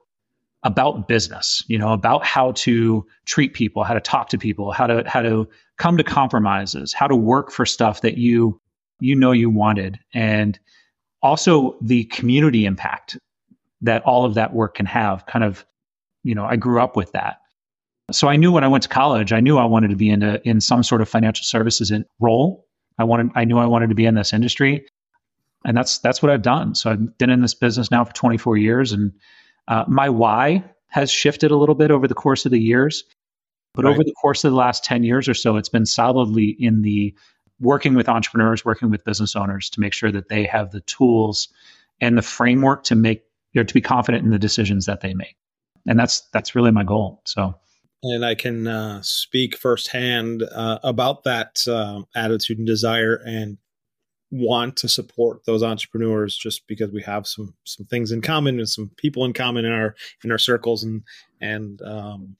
about 0.63 1.07
business, 1.07 1.63
you 1.67 1.77
know, 1.77 1.93
about 1.93 2.25
how 2.25 2.51
to 2.53 3.05
treat 3.25 3.53
people, 3.53 3.83
how 3.83 3.93
to 3.93 3.99
talk 3.99 4.29
to 4.29 4.37
people, 4.37 4.71
how 4.71 4.87
to 4.87 5.03
how 5.07 5.21
to 5.21 5.47
come 5.77 5.97
to 5.97 6.03
compromises, 6.03 6.91
how 6.91 7.07
to 7.07 7.15
work 7.15 7.51
for 7.51 7.65
stuff 7.65 8.01
that 8.01 8.17
you 8.17 8.59
you 8.99 9.15
know 9.15 9.31
you 9.31 9.49
wanted, 9.49 9.99
and 10.13 10.59
also 11.21 11.77
the 11.81 12.05
community 12.05 12.65
impact 12.65 13.17
that 13.81 14.01
all 14.03 14.25
of 14.25 14.33
that 14.33 14.53
work 14.53 14.75
can 14.75 14.85
have. 14.85 15.25
Kind 15.27 15.45
of, 15.45 15.65
you 16.23 16.33
know, 16.33 16.45
I 16.45 16.55
grew 16.55 16.81
up 16.81 16.95
with 16.95 17.11
that. 17.11 17.37
So 18.11 18.27
I 18.27 18.35
knew 18.35 18.51
when 18.51 18.63
I 18.63 18.67
went 18.67 18.83
to 18.83 18.89
college, 18.89 19.33
I 19.33 19.39
knew 19.39 19.57
I 19.57 19.65
wanted 19.65 19.89
to 19.89 19.95
be 19.95 20.09
in 20.09 20.23
a, 20.23 20.39
in 20.43 20.61
some 20.61 20.83
sort 20.83 21.01
of 21.01 21.09
financial 21.09 21.43
services 21.43 21.91
role. 22.19 22.65
I 22.97 23.03
wanted, 23.03 23.31
I 23.35 23.45
knew 23.45 23.57
I 23.57 23.65
wanted 23.65 23.89
to 23.89 23.95
be 23.95 24.05
in 24.05 24.15
this 24.15 24.31
industry, 24.31 24.85
and 25.65 25.75
that's 25.75 25.97
that's 25.99 26.21
what 26.21 26.31
I've 26.31 26.41
done. 26.41 26.75
So 26.75 26.91
I've 26.91 27.17
been 27.17 27.29
in 27.29 27.41
this 27.41 27.53
business 27.53 27.91
now 27.91 28.05
for 28.05 28.13
24 28.13 28.57
years, 28.57 28.91
and 28.91 29.11
uh, 29.67 29.83
my 29.87 30.09
why 30.09 30.63
has 30.87 31.11
shifted 31.11 31.51
a 31.51 31.57
little 31.57 31.75
bit 31.75 31.91
over 31.91 32.07
the 32.07 32.13
course 32.13 32.45
of 32.45 32.51
the 32.51 32.61
years. 32.61 33.03
But 33.73 33.83
right. 33.83 33.91
over 33.91 34.03
the 34.03 34.13
course 34.13 34.45
of 34.45 34.51
the 34.51 34.57
last 34.57 34.85
10 34.85 35.03
years 35.03 35.27
or 35.27 35.33
so, 35.33 35.57
it's 35.57 35.67
been 35.67 35.85
solidly 35.85 36.55
in 36.57 36.81
the 36.81 37.13
working 37.59 37.95
with 37.95 38.07
entrepreneurs, 38.07 38.63
working 38.63 38.89
with 38.89 39.03
business 39.03 39.35
owners 39.35 39.69
to 39.71 39.81
make 39.81 39.91
sure 39.91 40.11
that 40.11 40.29
they 40.29 40.45
have 40.45 40.71
the 40.71 40.79
tools 40.81 41.49
and 41.99 42.17
the 42.17 42.21
framework 42.21 42.83
to 42.83 42.95
make 42.95 43.23
you 43.51 43.59
know, 43.59 43.65
to 43.65 43.73
be 43.73 43.81
confident 43.81 44.23
in 44.23 44.31
the 44.31 44.39
decisions 44.39 44.85
that 44.85 45.01
they 45.01 45.13
make. 45.13 45.35
And 45.87 45.99
that's 45.99 46.21
that's 46.31 46.55
really 46.55 46.71
my 46.71 46.83
goal. 46.83 47.21
So 47.25 47.55
and 48.03 48.25
I 48.25 48.35
can 48.35 48.67
uh, 48.67 49.01
speak 49.01 49.57
firsthand 49.57 50.43
uh, 50.43 50.79
about 50.83 51.23
that 51.23 51.67
uh, 51.67 52.03
attitude 52.15 52.59
and 52.59 52.67
desire, 52.67 53.15
and 53.25 53.57
want 54.31 54.75
to 54.77 54.89
support 54.89 55.45
those 55.45 55.63
entrepreneurs 55.63 56.35
just 56.35 56.67
because 56.67 56.91
we 56.91 57.01
have 57.03 57.27
some 57.27 57.53
some 57.63 57.85
things 57.85 58.11
in 58.11 58.21
common 58.21 58.59
and 58.59 58.69
some 58.69 58.91
people 58.97 59.23
in 59.25 59.33
common 59.33 59.65
in 59.65 59.71
our 59.71 59.95
in 60.23 60.31
our 60.31 60.37
circles, 60.37 60.83
and 60.83 61.03
and 61.41 61.81
um, 61.81 62.35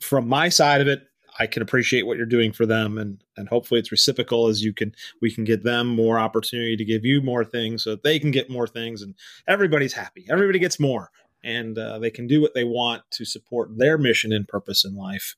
from 0.00 0.28
my 0.28 0.48
side 0.48 0.80
of 0.80 0.88
it, 0.88 1.02
I 1.38 1.46
can 1.46 1.62
appreciate 1.62 2.06
what 2.06 2.16
you're 2.16 2.26
doing 2.26 2.52
for 2.52 2.66
them, 2.66 2.98
and 2.98 3.22
and 3.36 3.48
hopefully 3.48 3.80
it's 3.80 3.92
reciprocal 3.92 4.48
as 4.48 4.62
you 4.62 4.72
can 4.72 4.94
we 5.20 5.30
can 5.30 5.44
get 5.44 5.64
them 5.64 5.88
more 5.88 6.18
opportunity 6.18 6.76
to 6.76 6.84
give 6.84 7.04
you 7.04 7.20
more 7.20 7.44
things 7.44 7.84
so 7.84 7.90
that 7.90 8.02
they 8.02 8.18
can 8.18 8.30
get 8.30 8.50
more 8.50 8.66
things, 8.66 9.02
and 9.02 9.14
everybody's 9.48 9.92
happy. 9.92 10.26
Everybody 10.28 10.58
gets 10.58 10.78
more, 10.78 11.10
and 11.42 11.78
uh, 11.78 11.98
they 11.98 12.10
can 12.10 12.26
do 12.26 12.40
what 12.40 12.54
they 12.54 12.64
want 12.64 13.02
to 13.12 13.24
support 13.24 13.76
their 13.76 13.98
mission 13.98 14.32
and 14.32 14.46
purpose 14.46 14.84
in 14.84 14.94
life 14.94 15.36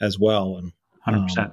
as 0.00 0.18
well. 0.18 0.56
And 0.56 0.72
hundred 1.00 1.18
um, 1.18 1.24
percent. 1.26 1.52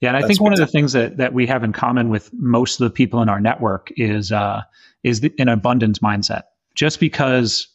Yeah, 0.00 0.14
and 0.14 0.16
I 0.16 0.26
think 0.26 0.40
one 0.40 0.52
of 0.52 0.58
the 0.58 0.66
things 0.66 0.92
that, 0.92 1.18
that 1.18 1.34
we 1.34 1.46
have 1.46 1.62
in 1.62 1.72
common 1.72 2.08
with 2.08 2.30
most 2.32 2.80
of 2.80 2.84
the 2.84 2.90
people 2.90 3.20
in 3.20 3.28
our 3.28 3.40
network 3.40 3.92
is 3.96 4.32
uh, 4.32 4.62
is 5.02 5.20
the, 5.20 5.32
an 5.38 5.48
abundance 5.48 5.98
mindset. 5.98 6.42
Just 6.74 7.00
because 7.00 7.68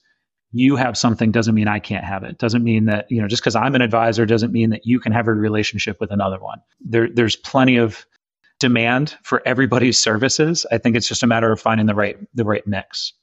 you 0.51 0.75
have 0.77 0.97
something 0.97 1.31
doesn't 1.31 1.53
mean 1.53 1.67
I 1.67 1.79
can't 1.79 2.05
have 2.05 2.23
it. 2.23 2.37
Doesn't 2.37 2.63
mean 2.63 2.85
that, 2.85 3.05
you 3.11 3.21
know, 3.21 3.27
just 3.27 3.41
because 3.41 3.55
I'm 3.57 3.75
an 3.75 3.81
advisor 3.81 4.25
doesn't 4.25 4.53
mean 4.53 4.69
that 4.69 4.85
you 4.85 5.01
can 5.01 5.11
have 5.11 5.27
a 5.27 5.33
relationship 5.33 5.97
with 5.99 6.11
another 6.11 6.39
one. 6.39 6.61
There, 6.79 7.09
there's 7.09 7.35
plenty 7.35 7.75
of 7.75 8.05
demand 8.59 9.17
for 9.21 9.41
everybody's 9.45 9.97
services. 9.97 10.65
I 10.71 10.77
think 10.77 10.95
it's 10.95 11.09
just 11.09 11.23
a 11.23 11.27
matter 11.27 11.51
of 11.51 11.59
finding 11.59 11.87
the 11.87 11.95
right 11.95 12.17
the 12.33 12.45
right 12.45 12.65
mix. 12.65 13.13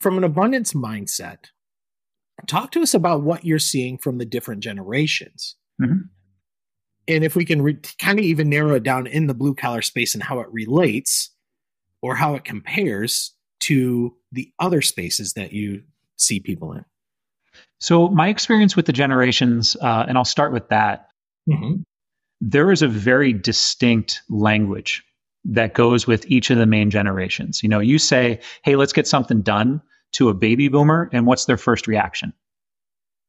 From 0.00 0.18
an 0.18 0.24
abundance 0.24 0.74
mindset, 0.74 1.46
talk 2.46 2.72
to 2.72 2.82
us 2.82 2.94
about 2.94 3.22
what 3.22 3.44
you're 3.44 3.58
seeing 3.58 3.96
from 3.98 4.18
the 4.18 4.26
different 4.26 4.62
generations. 4.62 5.56
Mm-hmm. 5.80 6.08
And 7.08 7.24
if 7.24 7.34
we 7.34 7.44
can 7.44 7.62
re- 7.62 7.78
kind 7.98 8.18
of 8.18 8.24
even 8.24 8.50
narrow 8.50 8.74
it 8.74 8.82
down 8.82 9.06
in 9.06 9.26
the 9.26 9.34
blue 9.34 9.54
collar 9.54 9.82
space 9.82 10.14
and 10.14 10.22
how 10.22 10.40
it 10.40 10.48
relates 10.52 11.30
or 12.02 12.14
how 12.14 12.34
it 12.34 12.44
compares 12.44 13.32
to 13.60 14.14
the 14.30 14.52
other 14.60 14.82
spaces 14.82 15.32
that 15.32 15.52
you 15.52 15.82
see 16.16 16.38
people 16.38 16.72
in? 16.72 16.84
So, 17.80 18.08
my 18.08 18.28
experience 18.28 18.76
with 18.76 18.86
the 18.86 18.92
generations, 18.92 19.76
uh, 19.80 20.04
and 20.06 20.18
I'll 20.18 20.24
start 20.24 20.52
with 20.52 20.68
that, 20.68 21.08
mm-hmm. 21.48 21.82
there 22.40 22.70
is 22.70 22.82
a 22.82 22.88
very 22.88 23.32
distinct 23.32 24.22
language 24.28 25.02
that 25.44 25.74
goes 25.74 26.06
with 26.06 26.30
each 26.30 26.50
of 26.50 26.58
the 26.58 26.66
main 26.66 26.90
generations. 26.90 27.62
You 27.62 27.68
know, 27.68 27.80
you 27.80 27.98
say, 27.98 28.40
hey, 28.64 28.76
let's 28.76 28.92
get 28.92 29.06
something 29.06 29.42
done 29.42 29.80
to 30.12 30.28
a 30.28 30.34
baby 30.34 30.68
boomer, 30.68 31.08
and 31.12 31.26
what's 31.26 31.46
their 31.46 31.56
first 31.56 31.86
reaction? 31.86 32.32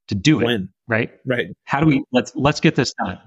To 0.10 0.16
do 0.16 0.42
it. 0.42 0.46
When? 0.46 0.70
Right? 0.88 1.12
Right. 1.26 1.48
How 1.66 1.80
do 1.80 1.86
we 1.86 2.04
let's 2.12 2.36
let's 2.36 2.60
get 2.60 2.76
this 2.76 2.94
done? 3.06 3.20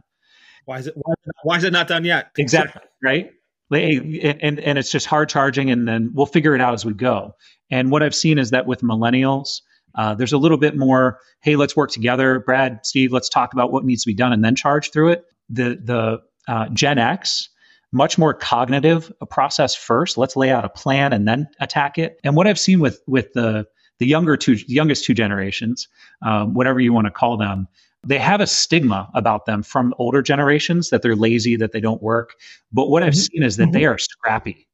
Why 0.64 0.78
is 0.78 0.86
it 0.86 0.94
why, 0.96 1.14
why 1.42 1.56
is 1.56 1.64
it 1.64 1.72
not 1.72 1.88
done 1.88 2.04
yet? 2.04 2.30
Exactly. 2.36 2.82
right. 3.02 3.32
And, 3.70 4.60
and 4.60 4.78
it's 4.78 4.90
just 4.90 5.06
hard 5.06 5.30
charging, 5.30 5.70
and 5.70 5.88
then 5.88 6.10
we'll 6.12 6.26
figure 6.26 6.54
it 6.54 6.60
out 6.60 6.74
as 6.74 6.84
we 6.84 6.92
go. 6.92 7.34
And 7.70 7.90
what 7.90 8.02
I've 8.02 8.14
seen 8.14 8.38
is 8.38 8.50
that 8.50 8.66
with 8.66 8.82
millennials, 8.82 9.62
uh, 9.94 10.14
there's 10.14 10.34
a 10.34 10.38
little 10.38 10.58
bit 10.58 10.76
more, 10.76 11.18
hey, 11.40 11.56
let's 11.56 11.74
work 11.74 11.90
together. 11.90 12.40
Brad, 12.40 12.80
Steve, 12.84 13.12
let's 13.12 13.30
talk 13.30 13.54
about 13.54 13.72
what 13.72 13.84
needs 13.84 14.02
to 14.02 14.08
be 14.08 14.14
done 14.14 14.32
and 14.32 14.44
then 14.44 14.54
charge 14.56 14.90
through 14.90 15.12
it. 15.12 15.24
The 15.48 15.80
the 15.82 16.20
uh, 16.52 16.68
Gen 16.68 16.98
X, 16.98 17.48
much 17.92 18.18
more 18.18 18.34
cognitive 18.34 19.12
a 19.20 19.26
process 19.26 19.74
first. 19.74 20.18
Let's 20.18 20.36
lay 20.36 20.50
out 20.50 20.64
a 20.64 20.68
plan 20.68 21.12
and 21.12 21.26
then 21.26 21.48
attack 21.60 21.98
it. 21.98 22.20
And 22.24 22.36
what 22.36 22.46
I've 22.46 22.58
seen 22.58 22.80
with 22.80 23.00
with 23.06 23.32
the 23.32 23.66
the 23.98 24.06
younger 24.06 24.36
two, 24.36 24.56
youngest 24.66 25.04
two 25.04 25.14
generations, 25.14 25.88
um, 26.26 26.54
whatever 26.54 26.80
you 26.80 26.92
want 26.92 27.06
to 27.06 27.10
call 27.10 27.36
them, 27.36 27.68
they 28.04 28.18
have 28.18 28.40
a 28.40 28.46
stigma 28.46 29.08
about 29.14 29.46
them 29.46 29.62
from 29.62 29.94
older 29.98 30.22
generations 30.22 30.90
that 30.90 31.02
they're 31.02 31.16
lazy, 31.16 31.56
that 31.56 31.72
they 31.72 31.80
don't 31.80 32.02
work. 32.02 32.34
But 32.72 32.88
what 32.88 33.02
I've 33.02 33.12
mm-hmm. 33.12 33.36
seen 33.36 33.42
is 33.42 33.56
that 33.56 33.64
mm-hmm. 33.64 33.72
they 33.72 33.86
are 33.86 33.98
scrappy 33.98 34.68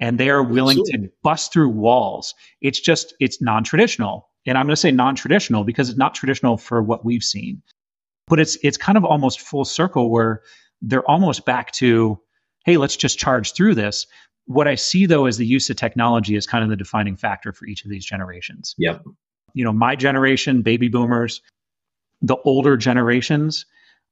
and 0.00 0.18
they 0.18 0.30
are 0.30 0.42
willing 0.42 0.78
Absolutely. 0.78 1.08
to 1.08 1.14
bust 1.22 1.52
through 1.52 1.68
walls. 1.68 2.34
It's 2.60 2.80
just, 2.80 3.14
it's 3.20 3.42
non 3.42 3.64
traditional. 3.64 4.30
And 4.46 4.56
I'm 4.58 4.66
going 4.66 4.72
to 4.72 4.80
say 4.80 4.90
non 4.90 5.14
traditional 5.14 5.64
because 5.64 5.90
it's 5.90 5.98
not 5.98 6.14
traditional 6.14 6.56
for 6.56 6.82
what 6.82 7.04
we've 7.04 7.22
seen. 7.22 7.62
But 8.26 8.40
it's, 8.40 8.56
it's 8.62 8.78
kind 8.78 8.96
of 8.96 9.04
almost 9.04 9.40
full 9.40 9.66
circle 9.66 10.10
where 10.10 10.42
they're 10.80 11.08
almost 11.08 11.44
back 11.44 11.72
to, 11.72 12.18
hey, 12.64 12.78
let's 12.78 12.96
just 12.96 13.18
charge 13.18 13.52
through 13.52 13.74
this. 13.74 14.06
What 14.46 14.68
I 14.68 14.74
see 14.74 15.04
though 15.04 15.26
is 15.26 15.36
the 15.36 15.46
use 15.46 15.68
of 15.68 15.76
technology 15.76 16.34
is 16.34 16.46
kind 16.46 16.64
of 16.64 16.70
the 16.70 16.76
defining 16.76 17.16
factor 17.16 17.52
for 17.52 17.66
each 17.66 17.84
of 17.84 17.90
these 17.90 18.04
generations. 18.04 18.74
Yep. 18.78 19.04
You 19.52 19.64
know, 19.64 19.72
my 19.72 19.96
generation, 19.96 20.62
baby 20.62 20.88
boomers, 20.88 21.40
the 22.24 22.36
older 22.44 22.76
generations 22.76 23.66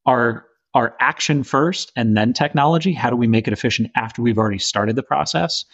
are 0.06 0.44
are 0.74 0.94
action 1.00 1.42
first 1.42 1.92
and 1.96 2.16
then 2.16 2.32
technology. 2.32 2.92
How 2.92 3.10
do 3.10 3.16
we 3.16 3.26
make 3.26 3.46
it 3.46 3.52
efficient 3.52 3.90
after 3.96 4.22
we've 4.22 4.38
already 4.38 4.58
started 4.58 4.96
the 4.96 5.02
process? 5.02 5.64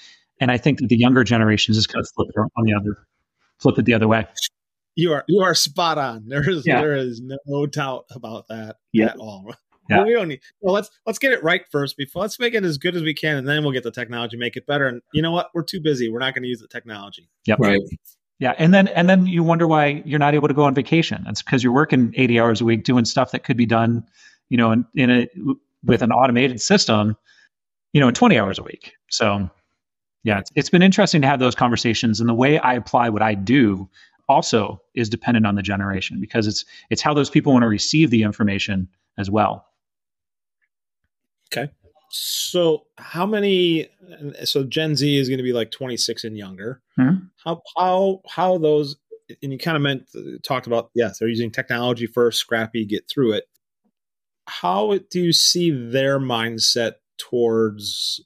And 0.40 0.50
I 0.50 0.56
think 0.56 0.80
that 0.80 0.88
the 0.88 0.96
younger 0.96 1.24
generations 1.24 1.76
is 1.76 1.86
kind 1.86 2.00
of 2.00 2.08
flip 2.14 2.28
it 2.34 2.38
on 2.38 2.64
the 2.64 2.74
other, 2.74 2.96
flip 3.58 3.78
it 3.78 3.84
the 3.84 3.94
other 3.94 4.08
way. 4.08 4.26
You 4.94 5.12
are 5.12 5.24
you 5.28 5.42
are 5.42 5.54
spot 5.54 5.98
on. 5.98 6.28
There 6.28 6.48
is 6.48 6.64
yeah. 6.66 6.80
there 6.80 6.96
is 6.96 7.20
no 7.46 7.66
doubt 7.66 8.06
about 8.10 8.48
that 8.48 8.76
at 9.00 9.16
all. 9.16 9.52
Yeah. 9.90 10.04
we 10.04 10.12
don't 10.12 10.28
need. 10.28 10.40
Well, 10.60 10.74
let's 10.74 10.90
let's 11.06 11.18
get 11.18 11.32
it 11.32 11.42
right 11.42 11.62
first. 11.70 11.96
Before 11.96 12.22
let's 12.22 12.38
make 12.38 12.54
it 12.54 12.64
as 12.64 12.78
good 12.78 12.94
as 12.94 13.02
we 13.02 13.14
can, 13.14 13.36
and 13.36 13.48
then 13.48 13.62
we'll 13.62 13.72
get 13.72 13.84
the 13.84 13.90
technology, 13.90 14.36
make 14.36 14.56
it 14.56 14.66
better. 14.66 14.86
And 14.86 15.00
you 15.14 15.22
know 15.22 15.32
what? 15.32 15.50
We're 15.54 15.62
too 15.62 15.80
busy. 15.80 16.10
We're 16.10 16.18
not 16.18 16.34
going 16.34 16.42
to 16.42 16.48
use 16.48 16.60
the 16.60 16.68
technology. 16.68 17.30
Yep. 17.46 17.58
Right. 17.58 17.80
Yeah, 18.38 18.54
and 18.56 18.72
then 18.72 18.88
and 18.88 19.08
then 19.08 19.26
you 19.26 19.42
wonder 19.42 19.66
why 19.66 20.02
you're 20.04 20.20
not 20.20 20.34
able 20.34 20.48
to 20.48 20.54
go 20.54 20.64
on 20.64 20.74
vacation. 20.74 21.24
It's 21.26 21.42
because 21.42 21.64
you're 21.64 21.72
working 21.72 22.14
80 22.16 22.38
hours 22.38 22.60
a 22.60 22.64
week 22.64 22.84
doing 22.84 23.04
stuff 23.04 23.32
that 23.32 23.42
could 23.42 23.56
be 23.56 23.66
done, 23.66 24.04
you 24.48 24.56
know, 24.56 24.70
in, 24.70 24.86
in 24.94 25.10
a 25.10 25.28
with 25.84 26.02
an 26.02 26.12
automated 26.12 26.60
system, 26.60 27.16
you 27.92 28.00
know, 28.00 28.08
in 28.08 28.14
20 28.14 28.38
hours 28.38 28.58
a 28.58 28.62
week. 28.62 28.94
So, 29.10 29.50
yeah, 30.22 30.38
it's, 30.38 30.52
it's 30.54 30.70
been 30.70 30.82
interesting 30.82 31.20
to 31.22 31.28
have 31.28 31.40
those 31.40 31.56
conversations, 31.56 32.20
and 32.20 32.28
the 32.28 32.34
way 32.34 32.58
I 32.58 32.74
apply 32.74 33.08
what 33.08 33.22
I 33.22 33.34
do 33.34 33.88
also 34.28 34.80
is 34.94 35.08
dependent 35.08 35.46
on 35.46 35.56
the 35.56 35.62
generation 35.62 36.20
because 36.20 36.46
it's 36.46 36.64
it's 36.90 37.02
how 37.02 37.14
those 37.14 37.30
people 37.30 37.52
want 37.52 37.64
to 37.64 37.68
receive 37.68 38.10
the 38.10 38.22
information 38.22 38.88
as 39.16 39.28
well. 39.28 39.66
Okay. 41.52 41.72
So 42.10 42.86
how 42.96 43.26
many? 43.26 43.88
So 44.44 44.64
Gen 44.64 44.96
Z 44.96 45.16
is 45.16 45.28
going 45.28 45.38
to 45.38 45.44
be 45.44 45.52
like 45.52 45.70
26 45.70 46.24
and 46.24 46.36
younger. 46.36 46.80
Mm-hmm. 46.98 47.26
How 47.44 47.62
how 47.76 48.20
how 48.28 48.58
those? 48.58 48.96
And 49.42 49.52
you 49.52 49.58
kind 49.58 49.76
of 49.76 49.82
meant 49.82 50.08
talked 50.42 50.66
about 50.66 50.90
yes, 50.94 51.18
they're 51.18 51.28
using 51.28 51.50
technology 51.50 52.06
first, 52.06 52.38
scrappy, 52.38 52.86
get 52.86 53.08
through 53.08 53.32
it. 53.32 53.44
How 54.46 54.98
do 55.10 55.20
you 55.20 55.32
see 55.32 55.70
their 55.70 56.18
mindset 56.18 56.94
towards 57.18 58.22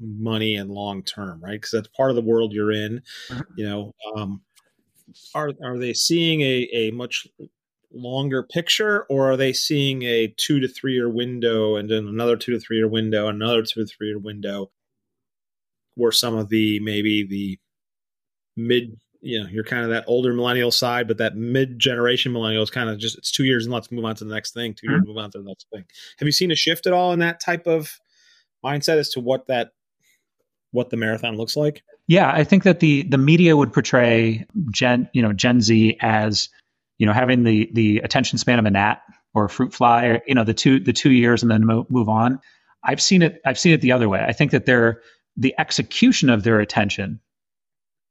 money 0.00 0.56
and 0.56 0.70
long 0.70 1.02
term, 1.02 1.40
right? 1.42 1.52
Because 1.52 1.70
that's 1.70 1.88
part 1.88 2.10
of 2.10 2.16
the 2.16 2.22
world 2.22 2.52
you're 2.52 2.72
in. 2.72 3.02
Mm-hmm. 3.28 3.40
You 3.56 3.64
know, 3.68 3.94
um, 4.16 4.40
are 5.34 5.52
are 5.62 5.78
they 5.78 5.92
seeing 5.92 6.40
a 6.40 6.68
a 6.72 6.90
much 6.90 7.28
longer 7.92 8.42
picture, 8.42 9.04
or 9.08 9.30
are 9.30 9.36
they 9.36 9.52
seeing 9.52 10.02
a 10.02 10.32
two 10.36 10.60
to 10.60 10.68
three 10.68 10.94
year 10.94 11.08
window 11.08 11.76
and 11.76 11.90
then 11.90 12.06
another 12.06 12.36
two 12.36 12.52
to 12.52 12.60
three 12.60 12.76
year 12.76 12.88
window, 12.88 13.28
another 13.28 13.62
two 13.62 13.84
to 13.84 13.86
three 13.86 14.08
year 14.08 14.18
window, 14.18 14.70
where 15.94 16.12
some 16.12 16.36
of 16.36 16.48
the 16.48 16.80
maybe 16.80 17.26
the 17.26 17.58
mid, 18.56 18.96
you 19.20 19.42
know, 19.42 19.48
you're 19.50 19.64
kind 19.64 19.84
of 19.84 19.90
that 19.90 20.04
older 20.06 20.32
millennial 20.32 20.70
side, 20.70 21.08
but 21.08 21.18
that 21.18 21.36
mid 21.36 21.78
generation 21.78 22.32
millennial 22.32 22.62
is 22.62 22.70
kind 22.70 22.88
of 22.88 22.98
just 22.98 23.18
it's 23.18 23.30
two 23.30 23.44
years 23.44 23.66
and 23.66 23.74
let's 23.74 23.90
move 23.90 24.04
on 24.04 24.14
to 24.16 24.24
the 24.24 24.34
next 24.34 24.54
thing. 24.54 24.74
2 24.74 24.86
mm-hmm. 24.86 24.94
years, 24.94 25.06
move 25.06 25.18
on 25.18 25.30
to 25.32 25.38
the 25.38 25.44
next 25.44 25.66
thing. 25.72 25.84
Have 26.18 26.26
you 26.26 26.32
seen 26.32 26.50
a 26.50 26.56
shift 26.56 26.86
at 26.86 26.92
all 26.92 27.12
in 27.12 27.18
that 27.20 27.40
type 27.40 27.66
of 27.66 27.98
mindset 28.64 28.98
as 28.98 29.10
to 29.10 29.20
what 29.20 29.46
that 29.48 29.70
what 30.72 30.90
the 30.90 30.96
marathon 30.96 31.36
looks 31.36 31.56
like? 31.56 31.82
Yeah, 32.06 32.30
I 32.32 32.44
think 32.44 32.62
that 32.64 32.80
the 32.80 33.02
the 33.04 33.18
media 33.18 33.56
would 33.56 33.72
portray 33.72 34.46
Gen, 34.70 35.08
you 35.12 35.22
know, 35.22 35.32
Gen 35.32 35.60
Z 35.60 35.96
as 36.00 36.48
you 37.00 37.06
know, 37.06 37.14
having 37.14 37.44
the 37.44 37.70
the 37.72 37.98
attention 38.00 38.36
span 38.36 38.58
of 38.58 38.66
a 38.66 38.70
gnat 38.70 39.00
or 39.32 39.46
a 39.46 39.48
fruit 39.48 39.72
fly, 39.72 40.04
or, 40.04 40.20
you 40.26 40.34
know, 40.34 40.44
the 40.44 40.52
two 40.52 40.78
the 40.78 40.92
two 40.92 41.12
years 41.12 41.42
and 41.42 41.50
then 41.50 41.64
move, 41.64 41.90
move 41.90 42.10
on. 42.10 42.38
I've 42.84 43.00
seen 43.00 43.22
it. 43.22 43.40
I've 43.46 43.58
seen 43.58 43.72
it 43.72 43.80
the 43.80 43.90
other 43.90 44.06
way. 44.06 44.22
I 44.22 44.32
think 44.32 44.50
that 44.50 44.66
their 44.66 45.00
the 45.34 45.54
execution 45.58 46.28
of 46.28 46.42
their 46.42 46.60
attention 46.60 47.18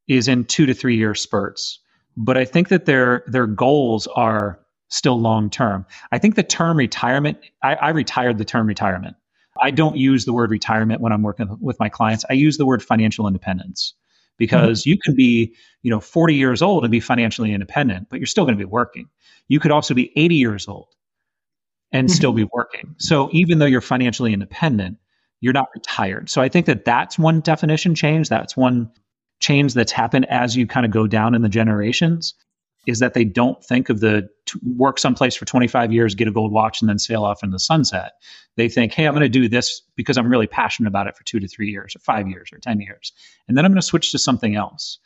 is 0.08 0.28
in 0.28 0.44
two 0.44 0.66
to 0.66 0.74
three 0.74 0.98
year 0.98 1.14
spurts, 1.14 1.80
but 2.18 2.36
I 2.36 2.46
think 2.46 2.70
that 2.70 2.88
their 2.88 3.24
their 3.28 3.46
goals 3.46 4.08
are 4.08 4.60
still 4.88 5.22
long 5.22 5.52
term. 5.52 5.86
I 6.12 6.18
think 6.18 6.34
the 6.34 6.42
term 6.42 6.76
retirement. 6.76 7.38
I, 7.62 7.76
I 7.76 7.90
retired 7.90 8.40
the 8.40 8.46
term 8.46 8.66
retirement. 8.66 9.16
I 9.62 9.70
don't 9.70 9.98
use 9.98 10.26
the 10.26 10.34
word 10.34 10.50
retirement 10.50 11.00
when 11.00 11.12
I'm 11.12 11.22
working 11.22 11.56
with 11.62 11.80
my 11.80 11.90
clients. 11.90 12.26
I 12.28 12.34
use 12.34 12.58
the 12.58 12.66
word 12.66 12.82
financial 12.82 13.28
independence 13.28 13.94
because 14.40 14.82
mm-hmm. 14.82 14.90
you 14.90 14.98
can 14.98 15.14
be, 15.14 15.54
you 15.84 15.92
know, 15.92 16.00
40 16.00 16.34
years 16.34 16.64
old 16.64 16.84
and 16.84 16.92
be 16.92 17.00
financially 17.00 17.54
independent, 17.54 18.08
but 18.10 18.20
you're 18.20 18.26
still 18.26 18.46
going 18.46 18.58
to 18.58 18.66
be 18.66 18.70
working. 18.70 19.08
You 19.48 19.60
could 19.60 19.72
also 19.72 19.94
be 19.94 20.12
80 20.16 20.36
years 20.36 20.68
old 20.68 20.88
and 21.92 22.08
mm-hmm. 22.08 22.16
still 22.16 22.34
be 22.34 22.48
working. 22.52 22.96
So 22.98 23.30
even 23.32 23.60
though 23.60 23.68
you're 23.68 23.82
financially 23.82 24.34
independent, 24.34 24.98
you're 25.42 25.54
not 25.54 25.70
retired. 25.76 26.30
So 26.30 26.42
I 26.42 26.50
think 26.50 26.66
that 26.66 26.86
that's 26.86 27.20
one 27.20 27.42
definition 27.42 27.94
change. 27.94 28.30
That's 28.30 28.58
one 28.58 28.92
change 29.40 29.74
that's 29.76 29.92
happened 29.92 30.26
as 30.30 30.56
you 30.56 30.66
kind 30.66 30.86
of 30.86 30.92
go 30.92 31.08
down 31.08 31.36
in 31.36 31.42
the 31.44 31.50
generations 31.50 32.34
is 32.88 33.00
that 33.00 33.14
they 33.14 33.24
don't 33.24 33.64
think 33.64 33.90
of 33.90 34.00
the 34.00 34.28
work 34.76 34.98
someplace 34.98 35.36
for 35.36 35.46
25 35.46 35.92
years, 35.92 36.16
get 36.16 36.28
a 36.28 36.32
gold 36.32 36.52
watch, 36.52 36.82
and 36.82 36.90
then 36.90 36.98
sail 36.98 37.24
off 37.24 37.44
in 37.44 37.52
the 37.52 37.60
sunset. 37.60 38.14
They 38.56 38.70
think, 38.70 38.94
hey, 38.94 39.06
I'm 39.06 39.14
going 39.14 39.22
to 39.22 39.30
do 39.30 39.48
this 39.48 39.82
because 39.96 40.18
I'm 40.18 40.30
really 40.30 40.48
passionate 40.48 40.88
about 40.88 41.08
it 41.08 41.16
for 41.16 41.24
two 41.24 41.40
to 41.40 41.48
three 41.48 41.70
years, 41.70 41.96
or 41.96 42.00
five 42.00 42.28
years, 42.28 42.50
or 42.52 42.58
10 42.58 42.80
years. 42.82 43.12
And 43.48 43.58
then 43.58 43.66
I'm 43.66 43.72
going 43.72 43.82
to 43.82 43.86
switch 43.86 44.12
to 44.12 44.20
something 44.20 44.56
else. 44.56 44.98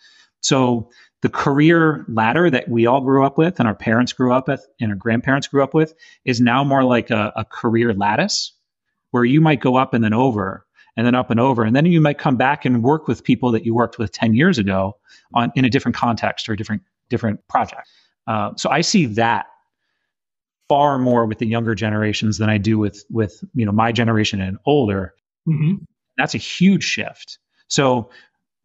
So 0.41 0.89
the 1.21 1.29
career 1.29 2.05
ladder 2.07 2.49
that 2.49 2.69
we 2.69 2.85
all 2.85 3.01
grew 3.01 3.25
up 3.25 3.37
with, 3.37 3.59
and 3.59 3.67
our 3.67 3.75
parents 3.75 4.13
grew 4.13 4.33
up 4.33 4.47
with, 4.47 4.65
and 4.79 4.91
our 4.91 4.97
grandparents 4.97 5.47
grew 5.47 5.63
up 5.63 5.73
with, 5.73 5.93
is 6.25 6.41
now 6.41 6.63
more 6.63 6.83
like 6.83 7.09
a, 7.09 7.31
a 7.35 7.45
career 7.45 7.93
lattice 7.93 8.53
where 9.11 9.23
you 9.23 9.39
might 9.39 9.61
go 9.61 9.75
up 9.75 9.93
and 9.93 10.03
then 10.03 10.13
over 10.13 10.65
and 10.97 11.07
then 11.07 11.15
up 11.15 11.29
and 11.31 11.39
over. 11.39 11.63
And 11.63 11.75
then 11.75 11.85
you 11.85 12.01
might 12.01 12.17
come 12.17 12.35
back 12.35 12.65
and 12.65 12.83
work 12.83 13.07
with 13.07 13.23
people 13.23 13.51
that 13.51 13.65
you 13.65 13.73
worked 13.73 13.97
with 13.97 14.11
10 14.11 14.33
years 14.33 14.57
ago 14.57 14.97
on 15.33 15.51
in 15.55 15.65
a 15.65 15.69
different 15.69 15.95
context 15.95 16.47
or 16.49 16.53
a 16.53 16.57
different 16.57 16.81
different 17.13 17.39
project. 17.47 17.87
Uh, 18.27 18.51
so 18.57 18.69
I 18.69 18.81
see 18.81 19.05
that 19.05 19.45
far 20.67 20.97
more 20.97 21.25
with 21.25 21.37
the 21.37 21.45
younger 21.45 21.75
generations 21.75 22.39
than 22.39 22.49
I 22.49 22.57
do 22.57 22.79
with 22.79 23.05
with 23.09 23.43
you 23.53 23.65
know 23.65 23.71
my 23.71 23.91
generation 23.91 24.41
and 24.41 24.57
older. 24.65 25.13
Mm-hmm. 25.47 25.83
That's 26.17 26.33
a 26.33 26.39
huge 26.39 26.83
shift. 26.83 27.37
So 27.67 28.09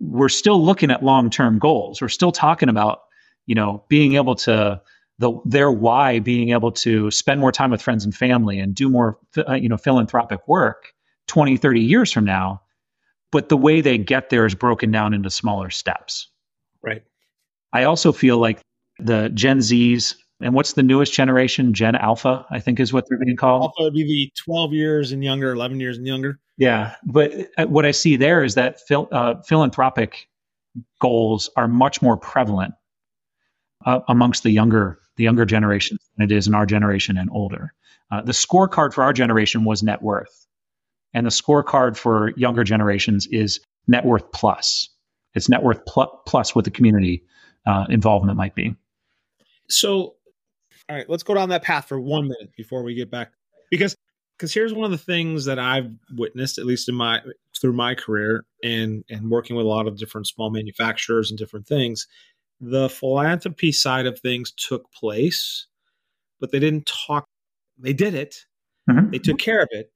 we're 0.00 0.28
still 0.28 0.64
looking 0.64 0.90
at 0.90 1.02
long 1.02 1.28
term 1.30 1.58
goals. 1.58 2.00
We're 2.00 2.08
still 2.08 2.32
talking 2.32 2.68
about 2.68 3.00
you 3.46 3.54
know 3.54 3.84
being 3.88 4.14
able 4.14 4.36
to 4.36 4.80
the 5.18 5.32
their 5.44 5.70
why 5.70 6.20
being 6.20 6.50
able 6.50 6.72
to 6.72 7.10
spend 7.10 7.40
more 7.40 7.52
time 7.52 7.70
with 7.70 7.82
friends 7.82 8.04
and 8.04 8.14
family 8.14 8.58
and 8.58 8.74
do 8.74 8.88
more 8.88 9.18
uh, 9.48 9.54
you 9.54 9.68
know 9.68 9.76
philanthropic 9.76 10.46
work 10.48 10.92
20 11.26 11.56
30 11.56 11.80
years 11.80 12.12
from 12.12 12.24
now 12.24 12.62
but 13.30 13.48
the 13.48 13.56
way 13.56 13.80
they 13.80 13.98
get 13.98 14.30
there 14.30 14.46
is 14.46 14.54
broken 14.54 14.90
down 14.90 15.12
into 15.12 15.30
smaller 15.30 15.70
steps 15.70 16.28
right 16.82 17.02
I 17.72 17.84
also 17.84 18.12
feel 18.12 18.38
like 18.38 18.60
the 18.98 19.30
Gen 19.30 19.58
Zs 19.58 20.14
and 20.40 20.54
what's 20.54 20.74
the 20.74 20.82
newest 20.82 21.12
generation? 21.12 21.74
Gen 21.74 21.96
Alpha, 21.96 22.46
I 22.50 22.60
think 22.60 22.78
is 22.78 22.92
what 22.92 23.04
they're 23.08 23.18
being 23.18 23.36
called. 23.36 23.62
Alpha 23.62 23.82
would 23.82 23.94
be 23.94 24.04
the 24.04 24.32
12 24.44 24.72
years 24.72 25.12
and 25.12 25.24
younger, 25.24 25.52
11 25.52 25.80
years 25.80 25.98
and 25.98 26.06
younger. 26.06 26.38
Yeah. 26.56 26.94
But 27.04 27.32
uh, 27.56 27.66
what 27.66 27.84
I 27.84 27.90
see 27.90 28.16
there 28.16 28.44
is 28.44 28.54
that 28.54 28.80
phil, 28.86 29.08
uh, 29.10 29.34
philanthropic 29.42 30.28
goals 31.00 31.50
are 31.56 31.66
much 31.66 32.02
more 32.02 32.16
prevalent 32.16 32.74
uh, 33.84 34.00
amongst 34.08 34.42
the 34.42 34.50
younger 34.50 35.00
the 35.16 35.24
younger 35.24 35.44
generation 35.44 35.98
than 36.16 36.30
it 36.30 36.32
is 36.32 36.46
in 36.46 36.54
our 36.54 36.64
generation 36.64 37.16
and 37.16 37.28
older. 37.32 37.74
Uh, 38.12 38.22
the 38.22 38.30
scorecard 38.30 38.94
for 38.94 39.02
our 39.02 39.12
generation 39.12 39.64
was 39.64 39.82
net 39.82 40.00
worth, 40.00 40.46
and 41.12 41.26
the 41.26 41.30
scorecard 41.30 41.96
for 41.96 42.30
younger 42.36 42.62
generations 42.62 43.26
is 43.32 43.58
net 43.88 44.04
worth 44.04 44.30
plus. 44.30 44.88
It's 45.34 45.48
net 45.48 45.64
worth 45.64 45.84
pl- 45.86 46.22
plus 46.24 46.54
what 46.54 46.64
the 46.64 46.70
community 46.70 47.24
uh, 47.68 47.86
involvement 47.90 48.36
might 48.36 48.54
be. 48.54 48.74
So, 49.68 50.14
all 50.88 50.96
right, 50.96 51.08
let's 51.08 51.22
go 51.22 51.34
down 51.34 51.50
that 51.50 51.62
path 51.62 51.86
for 51.86 52.00
one 52.00 52.24
minute 52.24 52.50
before 52.56 52.82
we 52.82 52.94
get 52.94 53.10
back 53.10 53.32
because 53.70 53.94
because 54.36 54.54
here's 54.54 54.72
one 54.72 54.84
of 54.84 54.90
the 54.92 55.04
things 55.04 55.44
that 55.44 55.58
I've 55.58 55.90
witnessed, 56.16 56.58
at 56.58 56.64
least 56.64 56.88
in 56.88 56.94
my 56.94 57.20
through 57.60 57.74
my 57.74 57.94
career 57.94 58.44
and 58.64 59.04
and 59.10 59.30
working 59.30 59.54
with 59.54 59.66
a 59.66 59.68
lot 59.68 59.86
of 59.86 59.98
different 59.98 60.26
small 60.26 60.50
manufacturers 60.50 61.30
and 61.30 61.38
different 61.38 61.66
things, 61.66 62.06
the 62.60 62.88
philanthropy 62.88 63.70
side 63.70 64.06
of 64.06 64.18
things 64.18 64.50
took 64.52 64.90
place, 64.92 65.66
but 66.40 66.50
they 66.50 66.58
didn't 66.58 66.86
talk. 66.86 67.26
They 67.78 67.92
did 67.92 68.14
it. 68.14 68.46
Mm-hmm. 68.88 69.10
They 69.10 69.18
took 69.18 69.38
care 69.38 69.60
of 69.60 69.68
it. 69.72 69.92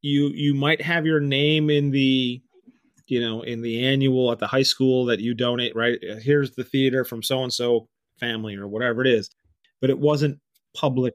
You 0.00 0.30
you 0.34 0.54
might 0.54 0.82
have 0.82 1.06
your 1.06 1.20
name 1.20 1.70
in 1.70 1.90
the 1.92 2.42
you 3.10 3.20
know 3.20 3.42
in 3.42 3.62
the 3.62 3.84
annual 3.84 4.32
at 4.32 4.38
the 4.38 4.46
high 4.46 4.62
school 4.62 5.06
that 5.06 5.20
you 5.20 5.34
donate 5.34 5.74
right 5.74 5.98
here's 6.22 6.52
the 6.52 6.64
theater 6.64 7.04
from 7.04 7.22
so 7.22 7.42
and 7.42 7.52
so 7.52 7.88
family 8.18 8.56
or 8.56 8.66
whatever 8.66 9.00
it 9.00 9.06
is 9.06 9.30
but 9.80 9.90
it 9.90 9.98
wasn't 9.98 10.38
public 10.76 11.14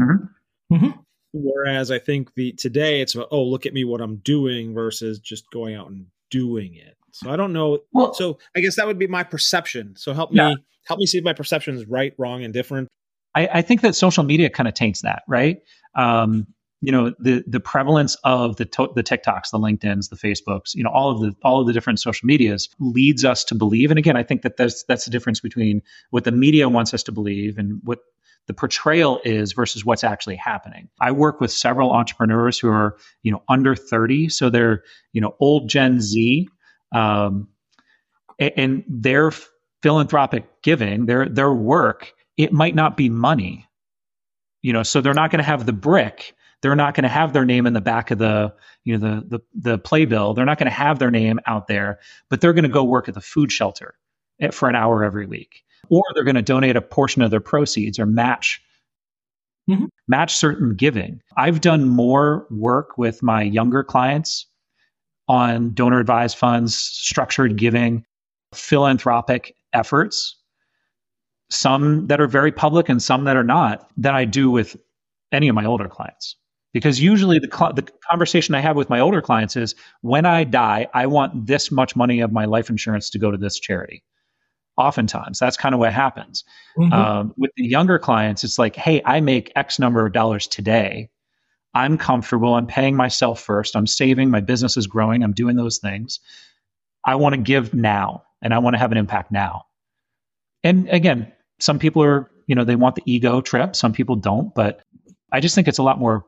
mm-hmm. 0.00 0.74
Mm-hmm. 0.74 0.98
whereas 1.32 1.90
i 1.90 1.98
think 1.98 2.34
the 2.34 2.52
today 2.52 3.00
it's 3.00 3.14
about, 3.14 3.28
oh 3.30 3.42
look 3.42 3.66
at 3.66 3.74
me 3.74 3.84
what 3.84 4.00
i'm 4.00 4.16
doing 4.16 4.74
versus 4.74 5.18
just 5.18 5.50
going 5.50 5.74
out 5.74 5.90
and 5.90 6.06
doing 6.30 6.74
it 6.74 6.96
so 7.14 7.30
I 7.30 7.36
don't 7.36 7.52
know. 7.52 7.78
Well, 7.92 8.12
so 8.12 8.38
I 8.56 8.60
guess 8.60 8.74
that 8.74 8.88
would 8.88 8.98
be 8.98 9.06
my 9.06 9.22
perception. 9.22 9.94
So 9.96 10.12
help 10.12 10.30
yeah. 10.32 10.48
me 10.48 10.56
help 10.84 10.98
me 10.98 11.06
see 11.06 11.18
if 11.18 11.24
my 11.24 11.32
perception 11.32 11.76
is 11.76 11.86
right, 11.86 12.12
wrong, 12.18 12.42
and 12.42 12.52
different. 12.52 12.88
I, 13.36 13.48
I 13.54 13.62
think 13.62 13.82
that 13.82 13.94
social 13.94 14.24
media 14.24 14.50
kind 14.50 14.68
of 14.68 14.74
taints 14.74 15.02
that, 15.02 15.22
right? 15.28 15.62
Um, 15.94 16.48
you 16.84 16.92
know, 16.92 17.14
the 17.18 17.42
the 17.46 17.60
prevalence 17.60 18.14
of 18.24 18.56
the 18.56 18.64
the 18.94 19.02
TikToks, 19.02 19.50
the 19.50 19.58
LinkedIn's, 19.58 20.08
the 20.08 20.16
Facebooks, 20.16 20.74
you 20.74 20.84
know, 20.84 20.90
all 20.90 21.10
of 21.10 21.20
the 21.20 21.34
all 21.42 21.60
of 21.60 21.66
the 21.66 21.72
different 21.72 21.98
social 21.98 22.26
medias 22.26 22.68
leads 22.78 23.24
us 23.24 23.42
to 23.44 23.54
believe. 23.54 23.90
And 23.90 23.98
again, 23.98 24.16
I 24.16 24.22
think 24.22 24.42
that 24.42 24.58
that's 24.58 24.84
that's 24.84 25.06
the 25.06 25.10
difference 25.10 25.40
between 25.40 25.82
what 26.10 26.24
the 26.24 26.32
media 26.32 26.68
wants 26.68 26.92
us 26.92 27.02
to 27.04 27.12
believe 27.12 27.56
and 27.56 27.80
what 27.84 28.00
the 28.46 28.54
portrayal 28.54 29.20
is 29.24 29.54
versus 29.54 29.84
what's 29.86 30.04
actually 30.04 30.36
happening. 30.36 30.90
I 31.00 31.12
work 31.12 31.40
with 31.40 31.50
several 31.50 31.92
entrepreneurs 31.92 32.58
who 32.58 32.68
are, 32.68 32.98
you 33.22 33.32
know, 33.32 33.42
under 33.48 33.74
30, 33.74 34.28
so 34.28 34.50
they're, 34.50 34.82
you 35.14 35.22
know, 35.22 35.34
old 35.40 35.70
Gen 35.70 36.02
Z 36.02 36.46
um, 36.92 37.48
and 38.38 38.84
their 38.86 39.32
philanthropic 39.82 40.44
giving, 40.62 41.06
their 41.06 41.28
their 41.28 41.52
work, 41.52 42.12
it 42.36 42.52
might 42.52 42.74
not 42.74 42.96
be 42.96 43.08
money, 43.08 43.66
you 44.60 44.72
know. 44.74 44.82
So 44.82 45.00
they're 45.00 45.14
not 45.14 45.30
going 45.30 45.38
to 45.38 45.44
have 45.44 45.64
the 45.64 45.72
brick. 45.72 46.34
They're 46.64 46.74
not 46.74 46.94
going 46.94 47.02
to 47.02 47.10
have 47.10 47.34
their 47.34 47.44
name 47.44 47.66
in 47.66 47.74
the 47.74 47.82
back 47.82 48.10
of 48.10 48.16
the 48.16 48.54
you 48.84 48.96
know 48.96 49.20
the 49.20 49.26
the, 49.28 49.40
the 49.70 49.78
playbill. 49.78 50.32
They're 50.32 50.46
not 50.46 50.56
going 50.56 50.64
to 50.64 50.72
have 50.72 50.98
their 50.98 51.10
name 51.10 51.38
out 51.44 51.66
there, 51.66 51.98
but 52.30 52.40
they're 52.40 52.54
going 52.54 52.62
to 52.62 52.70
go 52.70 52.82
work 52.82 53.06
at 53.06 53.12
the 53.12 53.20
food 53.20 53.52
shelter 53.52 53.96
for 54.50 54.70
an 54.70 54.74
hour 54.74 55.04
every 55.04 55.26
week, 55.26 55.62
or 55.90 56.02
they're 56.14 56.24
going 56.24 56.36
to 56.36 56.42
donate 56.42 56.74
a 56.74 56.80
portion 56.80 57.20
of 57.20 57.30
their 57.30 57.40
proceeds 57.40 57.98
or 57.98 58.06
match 58.06 58.62
Mm-hmm. 59.70 59.86
match 60.08 60.36
certain 60.36 60.74
giving. 60.74 61.22
I've 61.38 61.62
done 61.62 61.88
more 61.88 62.46
work 62.50 62.98
with 62.98 63.22
my 63.22 63.40
younger 63.42 63.82
clients 63.82 64.46
on 65.26 65.72
donor 65.72 66.00
advised 66.00 66.36
funds, 66.36 66.76
structured 66.76 67.56
giving, 67.56 68.04
philanthropic 68.54 69.54
efforts, 69.72 70.36
some 71.50 72.08
that 72.08 72.20
are 72.20 72.26
very 72.26 72.52
public 72.52 72.90
and 72.90 73.02
some 73.02 73.24
that 73.24 73.38
are 73.38 73.44
not, 73.44 73.88
than 73.96 74.14
I 74.14 74.26
do 74.26 74.50
with 74.50 74.76
any 75.32 75.48
of 75.48 75.54
my 75.54 75.64
older 75.64 75.88
clients. 75.88 76.36
Because 76.74 77.00
usually 77.00 77.38
the, 77.38 77.46
the 77.74 77.88
conversation 78.10 78.54
I 78.54 78.60
have 78.60 78.76
with 78.76 78.90
my 78.90 79.00
older 79.00 79.22
clients 79.22 79.56
is 79.56 79.74
when 80.02 80.26
I 80.26 80.44
die, 80.44 80.88
I 80.92 81.06
want 81.06 81.46
this 81.46 81.70
much 81.70 81.96
money 81.96 82.20
of 82.20 82.32
my 82.32 82.44
life 82.44 82.68
insurance 82.68 83.08
to 83.10 83.18
go 83.18 83.30
to 83.30 83.38
this 83.38 83.58
charity. 83.58 84.04
Oftentimes, 84.76 85.38
that's 85.38 85.56
kind 85.56 85.74
of 85.74 85.78
what 85.78 85.92
happens. 85.92 86.44
Mm-hmm. 86.76 86.92
Um, 86.92 87.34
with 87.38 87.52
the 87.56 87.64
younger 87.64 87.98
clients, 87.98 88.44
it's 88.44 88.58
like, 88.58 88.76
hey, 88.76 89.00
I 89.06 89.20
make 89.20 89.50
X 89.56 89.78
number 89.78 90.04
of 90.04 90.12
dollars 90.12 90.46
today 90.46 91.08
I'm 91.74 91.98
comfortable. 91.98 92.54
I'm 92.54 92.66
paying 92.66 92.94
myself 92.94 93.40
first. 93.40 93.74
I'm 93.74 93.86
saving. 93.86 94.30
My 94.30 94.40
business 94.40 94.76
is 94.76 94.86
growing. 94.86 95.22
I'm 95.22 95.32
doing 95.32 95.56
those 95.56 95.78
things. 95.78 96.20
I 97.04 97.16
want 97.16 97.34
to 97.34 97.40
give 97.40 97.74
now 97.74 98.22
and 98.40 98.54
I 98.54 98.58
want 98.58 98.74
to 98.74 98.78
have 98.78 98.92
an 98.92 98.98
impact 98.98 99.32
now. 99.32 99.64
And 100.62 100.88
again, 100.88 101.32
some 101.58 101.78
people 101.78 102.02
are, 102.02 102.30
you 102.46 102.54
know, 102.54 102.64
they 102.64 102.76
want 102.76 102.94
the 102.94 103.02
ego 103.06 103.40
trip. 103.40 103.74
Some 103.74 103.92
people 103.92 104.16
don't, 104.16 104.54
but 104.54 104.82
I 105.32 105.40
just 105.40 105.54
think 105.54 105.66
it's 105.66 105.78
a 105.78 105.82
lot 105.82 105.98
more 105.98 106.24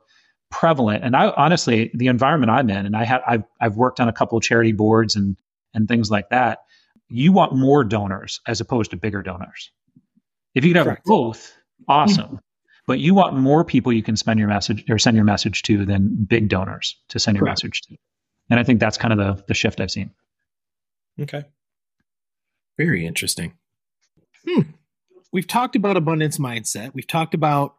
prevalent. 0.57 1.05
And 1.05 1.15
I 1.15 1.31
honestly, 1.31 1.91
the 1.95 2.07
environment 2.07 2.51
I'm 2.51 2.71
in, 2.71 2.87
and 2.87 2.97
I 2.97 3.05
have, 3.05 3.23
I've, 3.27 3.45
I've 3.61 3.77
worked 3.77 4.01
on 4.01 4.09
a 4.09 4.13
couple 4.13 4.39
of 4.39 4.45
charity 4.45 4.73
boards 4.73 5.17
and, 5.17 5.37
and 5.75 5.87
things 5.87 6.11
like 6.11 6.31
that. 6.31 6.61
You 7.09 7.33
want 7.33 7.55
more 7.55 7.85
donors 7.85 8.41
as 8.47 8.61
opposed 8.61 8.91
to 8.93 8.97
bigger 8.97 9.23
donors. 9.23 9.71
If 10.55 10.65
you 10.65 10.71
could 10.71 10.79
have 10.79 10.87
Correct. 10.87 11.05
both, 11.05 11.55
awesome 11.89 12.41
but 12.87 13.01
you 13.01 13.15
want 13.15 13.37
more 13.37 13.65
people 13.65 13.93
you 13.93 14.03
can 14.03 14.17
spend 14.17 14.39
your 14.39 14.49
message 14.49 14.85
or 14.89 14.99
send 14.99 15.17
your 15.17 15.25
message 15.25 15.63
to 15.63 15.85
than 15.85 16.25
big 16.25 16.49
donors 16.49 16.97
to 17.09 17.19
send 17.19 17.37
your 17.37 17.45
Correct. 17.45 17.63
message 17.63 17.83
to. 17.83 17.97
And 18.49 18.61
I 18.61 18.63
think 18.63 18.81
that's 18.81 18.97
kind 18.97 19.13
of 19.13 19.19
the 19.19 19.45
the 19.49 19.55
shift 19.55 19.81
I've 19.81 19.91
seen. 19.91 20.11
Okay. 21.21 21.45
Very 22.79 23.07
interesting. 23.07 23.55
Hmm. 24.47 24.63
We've 25.33 25.47
talked 25.47 25.75
about 25.75 25.97
abundance 25.97 26.39
mindset. 26.39 26.95
We've 26.95 27.07
talked 27.07 27.35
about 27.35 27.76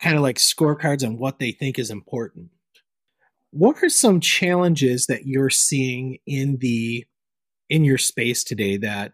kind 0.00 0.16
of 0.16 0.22
like 0.22 0.36
scorecards 0.36 1.04
on 1.04 1.18
what 1.18 1.38
they 1.38 1.52
think 1.52 1.78
is 1.78 1.90
important. 1.90 2.50
What 3.50 3.82
are 3.82 3.88
some 3.88 4.20
challenges 4.20 5.06
that 5.06 5.26
you're 5.26 5.50
seeing 5.50 6.18
in 6.26 6.58
the 6.58 7.06
in 7.70 7.84
your 7.84 7.98
space 7.98 8.44
today 8.44 8.76
that 8.78 9.12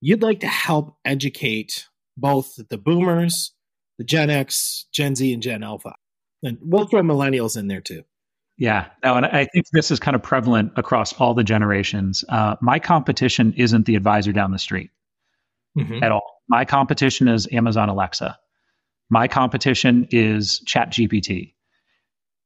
you'd 0.00 0.22
like 0.22 0.40
to 0.40 0.48
help 0.48 0.96
educate 1.04 1.88
both 2.16 2.56
the 2.68 2.78
boomers 2.78 3.52
the 3.98 4.04
Gen 4.04 4.30
X, 4.30 4.86
Gen 4.92 5.14
Z, 5.14 5.32
and 5.32 5.42
Gen 5.42 5.62
Alpha. 5.62 5.94
And 6.42 6.58
we'll 6.60 6.86
throw 6.86 7.02
millennials 7.02 7.56
in 7.56 7.68
there 7.68 7.80
too. 7.80 8.02
Yeah, 8.58 8.86
no, 9.02 9.14
and 9.14 9.26
I 9.26 9.46
think 9.46 9.66
this 9.72 9.90
is 9.90 9.98
kind 9.98 10.14
of 10.14 10.22
prevalent 10.22 10.72
across 10.76 11.12
all 11.14 11.34
the 11.34 11.44
generations. 11.44 12.24
Uh, 12.28 12.56
my 12.60 12.78
competition 12.78 13.54
isn't 13.56 13.86
the 13.86 13.96
advisor 13.96 14.32
down 14.32 14.50
the 14.50 14.58
street 14.58 14.90
mm-hmm. 15.78 16.02
at 16.02 16.12
all. 16.12 16.42
My 16.48 16.64
competition 16.64 17.28
is 17.28 17.48
Amazon 17.52 17.88
Alexa. 17.88 18.38
My 19.12 19.28
competition 19.28 20.08
is 20.10 20.60
Chat 20.60 20.90
GPT. 20.90 21.52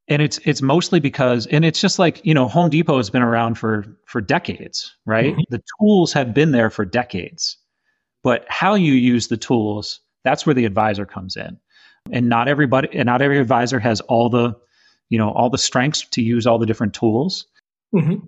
And 0.09 0.21
it's 0.21 0.39
it's 0.39 0.61
mostly 0.61 0.99
because 0.99 1.47
and 1.47 1.65
it's 1.65 1.81
just 1.81 2.01
like, 2.01 2.21
you 2.27 2.35
know, 2.35 2.49
Home 2.49 2.71
Depot 2.71 2.97
has 2.97 3.09
been 3.09 3.23
around 3.23 3.57
for 3.57 3.85
for 4.05 4.21
decades, 4.21 4.93
right? 5.05 5.33
Mm-hmm. 5.33 5.43
The 5.51 5.63
tools 5.79 6.13
have 6.13 6.35
been 6.35 6.51
there 6.51 6.69
for 6.69 6.85
decades. 6.85 7.57
But 8.25 8.47
how 8.49 8.75
you 8.75 8.95
use 8.95 9.29
the 9.29 9.37
tools 9.37 10.01
that's 10.25 10.45
where 10.45 10.55
the 10.55 10.65
advisor 10.65 11.07
comes 11.07 11.37
in. 11.37 11.57
And 12.11 12.29
not 12.29 12.49
everybody 12.49 12.89
and 12.93 13.07
not 13.07 13.23
every 13.23 13.39
advisor 13.39 13.79
has 13.79 14.01
all 14.01 14.29
the, 14.29 14.57
you 15.09 15.19
know, 15.19 15.31
all 15.31 15.51
the 15.51 15.59
strengths 15.59 16.05
to 16.11 16.21
use 16.21 16.49
all 16.49 16.59
the 16.59 16.67
different 16.67 16.95
tools. 16.95 17.47
Mm-hmm. 17.95 18.25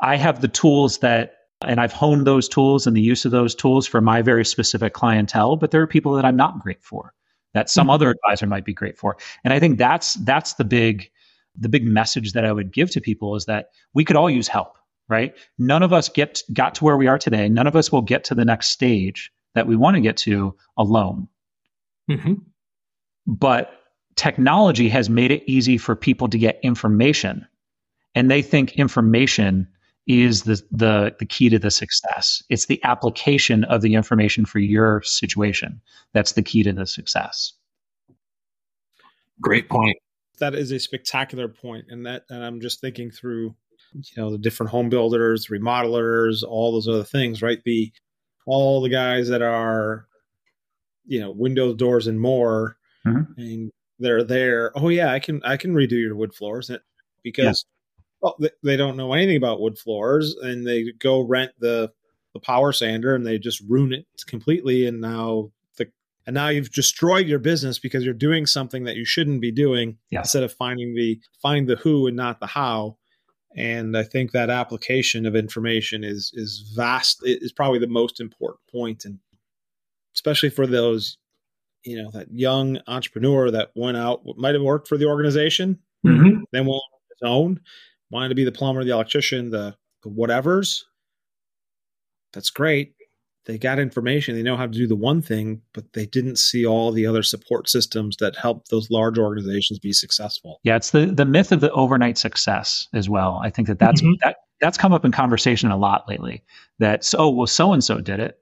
I 0.00 0.16
have 0.16 0.40
the 0.40 0.48
tools 0.48 0.98
that 0.98 1.34
and 1.60 1.78
I've 1.80 1.92
honed 1.92 2.26
those 2.26 2.48
tools 2.48 2.88
and 2.88 2.96
the 2.96 3.00
use 3.00 3.24
of 3.24 3.30
those 3.30 3.54
tools 3.54 3.86
for 3.86 4.00
my 4.00 4.20
very 4.20 4.44
specific 4.44 4.94
clientele, 4.94 5.54
but 5.54 5.70
there 5.70 5.80
are 5.80 5.86
people 5.86 6.14
that 6.14 6.24
I'm 6.24 6.36
not 6.36 6.58
great 6.58 6.82
for 6.82 7.14
that 7.54 7.70
some 7.70 7.84
mm-hmm. 7.84 7.90
other 7.90 8.10
advisor 8.10 8.46
might 8.46 8.64
be 8.64 8.74
great 8.74 8.98
for. 8.98 9.16
And 9.44 9.52
I 9.52 9.58
think 9.60 9.78
that's 9.78 10.14
that's 10.14 10.54
the 10.54 10.64
big 10.64 11.10
the 11.56 11.68
big 11.68 11.84
message 11.84 12.32
that 12.32 12.44
I 12.44 12.52
would 12.52 12.72
give 12.72 12.90
to 12.92 13.00
people 13.00 13.36
is 13.36 13.46
that 13.46 13.70
we 13.92 14.04
could 14.04 14.16
all 14.16 14.30
use 14.30 14.48
help, 14.48 14.76
right? 15.08 15.36
None 15.58 15.82
of 15.82 15.92
us 15.92 16.08
get 16.08 16.42
got 16.52 16.74
to 16.76 16.84
where 16.84 16.96
we 16.96 17.06
are 17.06 17.18
today. 17.18 17.48
None 17.48 17.66
of 17.66 17.76
us 17.76 17.90
will 17.90 18.02
get 18.02 18.24
to 18.24 18.34
the 18.34 18.44
next 18.44 18.68
stage 18.68 19.32
that 19.54 19.66
we 19.66 19.76
want 19.76 19.96
to 19.96 20.00
get 20.00 20.16
to 20.18 20.54
alone. 20.76 21.28
Mm-hmm. 22.10 22.34
But 23.26 23.72
technology 24.16 24.88
has 24.88 25.10
made 25.10 25.30
it 25.30 25.42
easy 25.46 25.78
for 25.78 25.96
people 25.96 26.28
to 26.28 26.38
get 26.38 26.60
information, 26.62 27.46
and 28.14 28.30
they 28.30 28.42
think 28.42 28.74
information 28.74 29.68
is 30.06 30.42
the, 30.42 30.62
the, 30.70 31.14
the 31.18 31.26
key 31.26 31.48
to 31.48 31.58
the 31.58 31.70
success. 31.70 32.42
It's 32.48 32.66
the 32.66 32.82
application 32.84 33.64
of 33.64 33.82
the 33.82 33.94
information 33.94 34.44
for 34.44 34.58
your 34.58 35.02
situation 35.02 35.80
that's 36.12 36.32
the 36.32 36.42
key 36.42 36.62
to 36.62 36.72
the 36.72 36.86
success. 36.86 37.52
Great 39.40 39.68
point. 39.68 39.96
That 40.38 40.54
is 40.54 40.70
a 40.70 40.78
spectacular 40.78 41.48
point, 41.48 41.86
and 41.90 42.06
that 42.06 42.24
and 42.30 42.42
I'm 42.42 42.60
just 42.60 42.80
thinking 42.80 43.10
through 43.10 43.54
you 43.92 44.02
know 44.16 44.30
the 44.30 44.38
different 44.38 44.70
home 44.70 44.88
builders 44.88 45.48
remodelers 45.48 46.42
all 46.42 46.72
those 46.72 46.86
other 46.86 47.04
things 47.04 47.42
right 47.42 47.58
the 47.64 47.92
all 48.46 48.80
the 48.80 48.88
guys 48.88 49.28
that 49.28 49.42
are, 49.42 50.06
you 51.06 51.20
know, 51.20 51.30
windows, 51.30 51.76
doors, 51.76 52.06
and 52.06 52.20
more, 52.20 52.76
mm-hmm. 53.06 53.40
and 53.40 53.70
they're 53.98 54.24
there. 54.24 54.72
Oh 54.76 54.88
yeah, 54.88 55.12
I 55.12 55.18
can 55.18 55.40
I 55.44 55.56
can 55.56 55.74
redo 55.74 55.92
your 55.92 56.16
wood 56.16 56.34
floors 56.34 56.70
because 57.22 57.64
well, 58.22 58.38
they 58.62 58.76
don't 58.76 58.96
know 58.96 59.12
anything 59.12 59.36
about 59.36 59.60
wood 59.60 59.78
floors, 59.78 60.34
and 60.42 60.66
they 60.66 60.92
go 60.98 61.20
rent 61.20 61.52
the 61.58 61.90
the 62.34 62.40
power 62.40 62.72
sander, 62.72 63.14
and 63.14 63.26
they 63.26 63.38
just 63.38 63.60
ruin 63.68 63.92
it 63.92 64.06
completely. 64.26 64.86
And 64.86 65.00
now 65.00 65.50
the 65.78 65.90
and 66.26 66.34
now 66.34 66.48
you've 66.48 66.70
destroyed 66.72 67.26
your 67.26 67.38
business 67.40 67.78
because 67.78 68.04
you're 68.04 68.14
doing 68.14 68.46
something 68.46 68.84
that 68.84 68.96
you 68.96 69.04
shouldn't 69.04 69.40
be 69.40 69.50
doing 69.50 69.98
Yeah. 70.10 70.20
instead 70.20 70.42
of 70.44 70.52
finding 70.52 70.94
the 70.94 71.18
find 71.42 71.68
the 71.68 71.76
who 71.76 72.06
and 72.06 72.16
not 72.16 72.38
the 72.40 72.46
how. 72.46 72.96
And 73.56 73.96
I 73.96 74.04
think 74.04 74.30
that 74.30 74.48
application 74.50 75.26
of 75.26 75.34
information 75.34 76.04
is 76.04 76.30
is 76.34 76.72
vast 76.76 77.20
is 77.24 77.52
probably 77.52 77.80
the 77.80 77.88
most 77.88 78.20
important 78.20 78.60
point, 78.70 79.04
and 79.04 79.18
especially 80.14 80.50
for 80.50 80.66
those 80.66 81.16
you 81.84 82.00
know 82.00 82.10
that 82.12 82.28
young 82.30 82.78
entrepreneur 82.86 83.50
that 83.50 83.70
went 83.74 83.96
out 83.96 84.20
might 84.36 84.54
have 84.54 84.62
worked 84.62 84.86
for 84.86 84.98
the 84.98 85.06
organization 85.06 85.78
Mhm. 86.04 86.42
then 86.52 86.66
went 86.66 86.82
on 86.92 87.00
his 87.08 87.22
own 87.22 87.60
wanted 88.10 88.28
to 88.28 88.34
be 88.34 88.44
the 88.44 88.52
plumber 88.52 88.84
the 88.84 88.90
electrician 88.90 89.50
the, 89.50 89.74
the 90.02 90.10
whatevers 90.10 90.82
that's 92.32 92.50
great 92.50 92.94
they 93.46 93.56
got 93.58 93.78
information 93.78 94.34
they 94.34 94.42
know 94.42 94.56
how 94.56 94.66
to 94.66 94.72
do 94.72 94.86
the 94.86 94.94
one 94.96 95.20
thing 95.22 95.60
but 95.74 95.84
they 95.94 96.06
didn't 96.06 96.36
see 96.38 96.64
all 96.66 96.92
the 96.92 97.06
other 97.06 97.22
support 97.22 97.68
systems 97.68 98.16
that 98.18 98.36
help 98.36 98.66
those 98.68 98.90
large 98.90 99.18
organizations 99.18 99.78
be 99.78 99.92
successful 99.92 100.60
Yeah, 100.62 100.76
it's 100.76 100.90
the 100.90 101.06
the 101.06 101.24
myth 101.24 101.50
of 101.52 101.60
the 101.60 101.72
overnight 101.72 102.18
success 102.18 102.86
as 102.94 103.08
well. 103.08 103.40
I 103.42 103.50
think 103.50 103.66
that 103.68 103.78
that's 103.78 104.02
Mhm. 104.02 104.14
that 104.22 104.36
that's 104.60 104.76
come 104.78 104.92
up 104.92 105.04
in 105.06 105.10
conversation 105.12 105.70
a 105.70 105.76
lot 105.76 106.06
lately. 106.06 106.42
That 106.80 107.02
so 107.04 107.30
well, 107.30 107.46
so 107.46 107.72
and 107.72 107.82
so 107.82 107.98
did 108.00 108.20
it, 108.20 108.38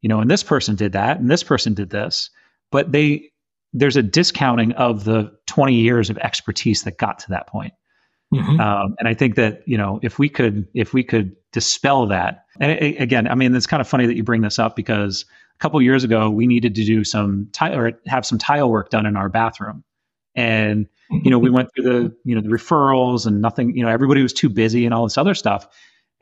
you 0.00 0.08
know, 0.08 0.20
and 0.20 0.30
this 0.30 0.42
person 0.42 0.74
did 0.74 0.92
that, 0.92 1.20
and 1.20 1.30
this 1.30 1.42
person 1.42 1.74
did 1.74 1.90
this, 1.90 2.30
but 2.72 2.92
they 2.92 3.30
there's 3.74 3.96
a 3.96 4.02
discounting 4.02 4.72
of 4.72 5.04
the 5.04 5.30
20 5.46 5.74
years 5.74 6.08
of 6.10 6.16
expertise 6.18 6.82
that 6.84 6.96
got 6.98 7.18
to 7.20 7.28
that 7.28 7.46
point. 7.46 7.72
Mhm. 8.32 8.60
Um, 8.60 8.94
and 8.98 9.08
I 9.08 9.14
think 9.14 9.34
that 9.36 9.62
you 9.66 9.76
know 9.76 9.98
if 10.02 10.18
we 10.18 10.28
could 10.28 10.66
if 10.74 10.92
we 10.94 11.02
could 11.02 11.34
dispel 11.52 12.06
that, 12.06 12.44
and 12.60 12.70
a- 12.72 12.96
again, 12.98 13.26
I 13.26 13.34
mean, 13.34 13.54
it's 13.54 13.66
kind 13.66 13.80
of 13.80 13.88
funny 13.88 14.06
that 14.06 14.14
you 14.16 14.22
bring 14.22 14.40
this 14.42 14.58
up 14.58 14.76
because 14.76 15.24
a 15.56 15.58
couple 15.58 15.80
years 15.82 16.04
ago 16.04 16.30
we 16.30 16.46
needed 16.46 16.74
to 16.76 16.84
do 16.84 17.02
some 17.04 17.48
tile 17.52 17.76
or 17.76 17.92
have 18.06 18.24
some 18.24 18.38
tile 18.38 18.70
work 18.70 18.90
done 18.90 19.04
in 19.06 19.16
our 19.16 19.28
bathroom, 19.28 19.82
and 20.36 20.86
you 21.10 21.30
know 21.30 21.38
we 21.40 21.50
went 21.50 21.70
through 21.74 21.84
the 21.84 22.16
you 22.24 22.36
know 22.36 22.40
the 22.40 22.48
referrals 22.50 23.26
and 23.26 23.40
nothing 23.42 23.76
you 23.76 23.82
know 23.84 23.90
everybody 23.90 24.22
was 24.22 24.32
too 24.32 24.48
busy 24.48 24.84
and 24.84 24.94
all 24.94 25.02
this 25.04 25.18
other 25.18 25.34
stuff, 25.34 25.66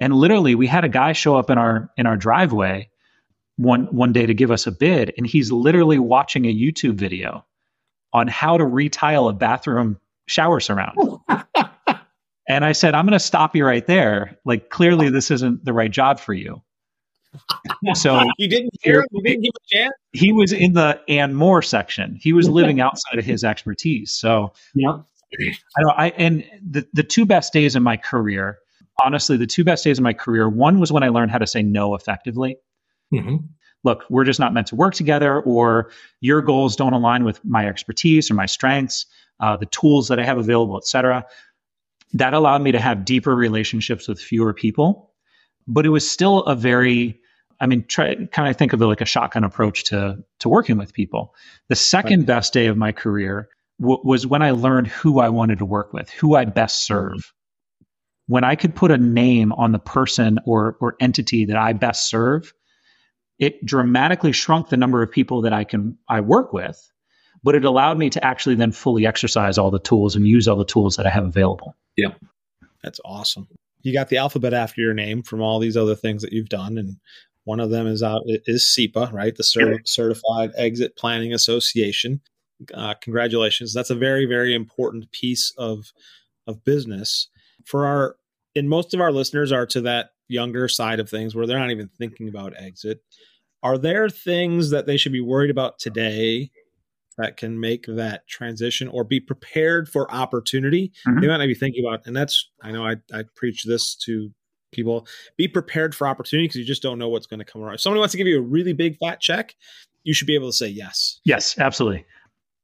and 0.01 0.15
literally 0.15 0.55
we 0.55 0.67
had 0.67 0.85
a 0.85 0.89
guy 0.89 1.13
show 1.13 1.37
up 1.37 1.51
in 1.51 1.59
our 1.59 1.91
in 1.99 2.07
our 2.07 2.17
driveway 2.17 2.89
one 3.57 3.85
one 3.95 4.13
day 4.15 4.25
to 4.25 4.33
give 4.35 4.51
us 4.51 4.67
a 4.67 4.73
bid, 4.73 5.13
and 5.19 5.27
he's 5.27 5.53
literally 5.53 5.99
watching 5.99 6.47
a 6.47 6.55
YouTube 6.55 6.95
video 6.95 7.45
on 8.15 8.29
how 8.29 8.57
to 8.57 8.65
retile 8.65 9.29
a 9.29 9.33
bathroom 9.35 9.99
shower 10.27 10.61
surround. 10.61 10.97
And 12.49 12.65
I 12.65 12.73
said, 12.73 12.95
I'm 12.95 13.05
going 13.05 13.13
to 13.13 13.19
stop 13.19 13.55
you 13.55 13.65
right 13.65 13.87
there. 13.87 14.39
Like, 14.45 14.71
clearly, 14.71 15.11
this 15.11 15.31
isn't 15.31 15.65
the 15.65 15.73
right 15.73 15.91
job 15.91 16.19
for 16.19 16.33
you. 16.33 16.63
So 17.95 18.25
you 18.39 18.49
didn't 18.49 18.71
hear 18.83 19.05
you 19.13 19.23
didn't 19.23 19.43
give 19.43 19.53
a 19.55 19.77
chance 19.77 19.93
he 20.13 20.33
was 20.33 20.53
in 20.53 20.73
the 20.73 21.01
and 21.09 21.37
more 21.37 21.61
section. 21.61 22.17
He 22.21 22.33
was 22.33 22.49
living 22.61 22.81
outside 22.81 23.19
of 23.19 23.25
his 23.25 23.45
expertise. 23.45 24.13
So 24.13 24.53
Yep. 24.75 25.05
I 25.77 25.83
know 25.83 25.91
I 25.91 26.09
and 26.17 26.45
the 26.69 26.89
the 26.95 27.03
two 27.03 27.27
best 27.27 27.53
days 27.53 27.77
in 27.77 27.83
my 27.83 27.99
career, 27.99 28.59
honestly, 29.05 29.37
the 29.37 29.47
two 29.47 29.63
best 29.63 29.85
days 29.85 29.99
of 29.99 30.03
my 30.03 30.15
career, 30.15 30.49
one 30.49 30.81
was 30.81 30.91
when 30.91 31.03
I 31.03 31.09
learned 31.09 31.31
how 31.31 31.39
to 31.39 31.47
say 31.47 31.63
no 31.63 31.95
effectively. 31.95 32.57
Mhm. 33.13 33.45
Look, 33.85 34.05
we're 34.09 34.25
just 34.25 34.41
not 34.41 34.55
meant 34.55 34.67
to 34.69 34.75
work 34.77 34.95
together, 34.95 35.41
or 35.41 35.91
your 36.21 36.41
goals 36.43 36.77
don't 36.77 36.95
align 36.95 37.25
with 37.25 37.45
my 37.45 37.69
expertise 37.69 38.31
or 38.31 38.35
my 38.35 38.47
strengths, 38.47 39.07
uh, 39.41 39.57
the 39.57 39.67
tools 39.67 40.09
that 40.09 40.19
I 40.19 40.25
have 40.25 40.39
available, 40.39 40.77
et 40.79 40.87
cetera. 40.87 41.25
That 42.15 42.35
allowed 42.35 42.63
me 42.63 42.73
to 42.73 42.81
have 42.81 43.05
deeper 43.05 43.35
relationships 43.35 44.09
with 44.09 44.21
fewer 44.21 44.55
people, 44.55 45.13
but 45.67 45.85
it 45.85 45.91
was 45.91 46.09
still 46.09 46.41
a 46.45 46.55
very 46.55 47.21
I 47.61 47.67
mean, 47.67 47.85
try 47.87 48.15
kind 48.27 48.49
of 48.49 48.57
think 48.57 48.73
of 48.73 48.81
it 48.81 48.87
like 48.87 49.01
a 49.01 49.07
shotgun 49.07 49.45
approach 49.45 49.85
to 49.85 50.23
to 50.39 50.49
working 50.49 50.79
with 50.79 50.93
people. 50.93 51.35
The 51.69 51.77
second 51.77 52.27
best 52.27 52.53
day 52.53 52.67
of 52.67 52.77
my 52.77 52.93
career 52.93 53.49
w- 53.81 54.01
was 54.05 54.27
when 54.27 54.43
I 54.43 54.53
learned 54.53 54.87
who 54.87 55.19
I 55.19 55.29
wanted 55.29 55.59
to 55.59 55.65
work 55.65 55.93
with, 55.93 56.09
who 56.11 56.37
I 56.37 56.45
best 56.45 56.85
serve. 56.85 57.33
When 58.27 58.45
I 58.45 58.55
could 58.55 58.75
put 58.75 58.91
a 58.91 58.99
name 58.99 59.53
on 59.53 59.73
the 59.73 59.79
person 59.79 60.39
or 60.45 60.77
or 60.81 60.97
entity 61.01 61.47
that 61.47 61.57
I 61.57 61.73
best 61.73 62.09
serve, 62.09 62.53
it 63.39 63.65
dramatically 63.65 64.33
shrunk 64.33 64.69
the 64.69 64.77
number 64.77 65.03
of 65.03 65.11
people 65.11 65.43
that 65.43 65.53
I 65.53 65.65
can 65.65 65.99
I 66.09 66.21
work 66.21 66.53
with, 66.53 66.79
but 67.43 67.57
it 67.57 67.65
allowed 67.65 67.99
me 67.99 68.11
to 68.11 68.25
actually 68.25 68.55
then 68.55 68.71
fully 68.71 69.05
exercise 69.07 69.59
all 69.59 69.71
the 69.71 69.79
tools 69.81 70.15
and 70.15 70.29
use 70.29 70.47
all 70.47 70.57
the 70.57 70.65
tools 70.65 70.97
that 70.97 71.07
I 71.07 71.11
have 71.11 71.25
available. 71.25 71.75
That's 72.83 73.01
awesome. 73.05 73.49
You 73.83 73.93
got 73.93 74.09
the 74.09 74.17
alphabet 74.17 74.55
after 74.55 74.81
your 74.81 74.95
name 74.95 75.23
from 75.23 75.41
all 75.41 75.59
these 75.59 75.77
other 75.77 75.95
things 75.95 76.23
that 76.23 76.33
you've 76.33 76.49
done, 76.49 76.79
and 76.79 76.97
one 77.45 77.61
of 77.61 77.71
them 77.71 77.87
is 77.87 78.03
out 78.03 78.23
is 78.27 78.65
CEPA, 78.65 79.13
right? 79.13 79.35
The 79.35 79.45
Cer- 79.45 79.81
Certified 79.85 80.51
Exit 80.57 80.97
Planning 80.97 81.33
Association. 81.33 82.21
Uh, 82.75 82.95
congratulations. 83.01 83.73
That's 83.73 83.91
a 83.91 83.95
very 83.95 84.27
very 84.27 84.55
important 84.55 85.11
piece 85.13 85.53
of 85.59 85.93
of 86.47 86.65
business 86.65 87.29
for 87.65 87.87
our. 87.87 88.17
And 88.57 88.69
most 88.69 88.93
of 88.93 89.01
our 89.01 89.13
listeners 89.13 89.53
are 89.53 89.67
to 89.67 89.81
that 89.83 90.11
younger 90.27 90.69
side 90.69 90.99
of 90.99 91.09
things 91.09 91.35
where 91.35 91.47
they're 91.47 91.59
not 91.59 91.71
even 91.71 91.89
thinking 91.99 92.29
about 92.29 92.55
exit. 92.57 93.03
Are 93.63 93.79
there 93.79 94.09
things 94.09 94.71
that 94.71 94.87
they 94.87 94.97
should 94.97 95.13
be 95.13 95.21
worried 95.21 95.51
about 95.51 95.79
today 95.79 96.51
that 97.19 97.37
can 97.37 97.61
make 97.61 97.85
that 97.87 98.27
transition 98.27 98.89
or 98.89 99.05
be 99.05 99.21
prepared 99.21 99.89
for 99.89 100.11
opportunity? 100.11 100.93
Mhm. 101.07 101.21
they 101.21 101.29
might 101.29 101.37
not 101.37 101.47
be 101.47 101.55
thinking 101.55 101.85
about 101.87 102.07
and 102.07 102.17
that's 102.17 102.49
i 102.63 102.71
know 102.71 102.87
i, 102.87 102.97
I 103.13 103.25
preach 103.37 103.65
this 103.65 103.95
to 104.07 104.31
people 104.73 105.07
be 105.37 105.49
prepared 105.49 105.95
for 105.95 106.07
opportunity 106.07 106.47
because 106.47 106.57
you 106.57 106.65
just 106.65 106.83
don't 106.83 106.99
know 106.99 107.09
what's 107.09 107.27
going 107.27 107.39
to 107.39 107.45
come 107.45 107.63
around 107.63 107.75
if 107.75 107.81
somebody 107.81 108.01
wants 108.01 108.13
to 108.13 108.19
give 108.19 108.27
you 108.27 108.39
a 108.39 108.43
really 108.43 108.73
big 108.73 108.97
fat 108.99 109.21
check 109.21 109.55
you 110.05 110.15
should 110.15 110.27
be 110.27 110.35
able 110.35 110.49
to 110.49 110.57
say 110.57 110.69
yes 110.69 111.21
Yes, 111.25 111.59
absolutely. 111.59 112.07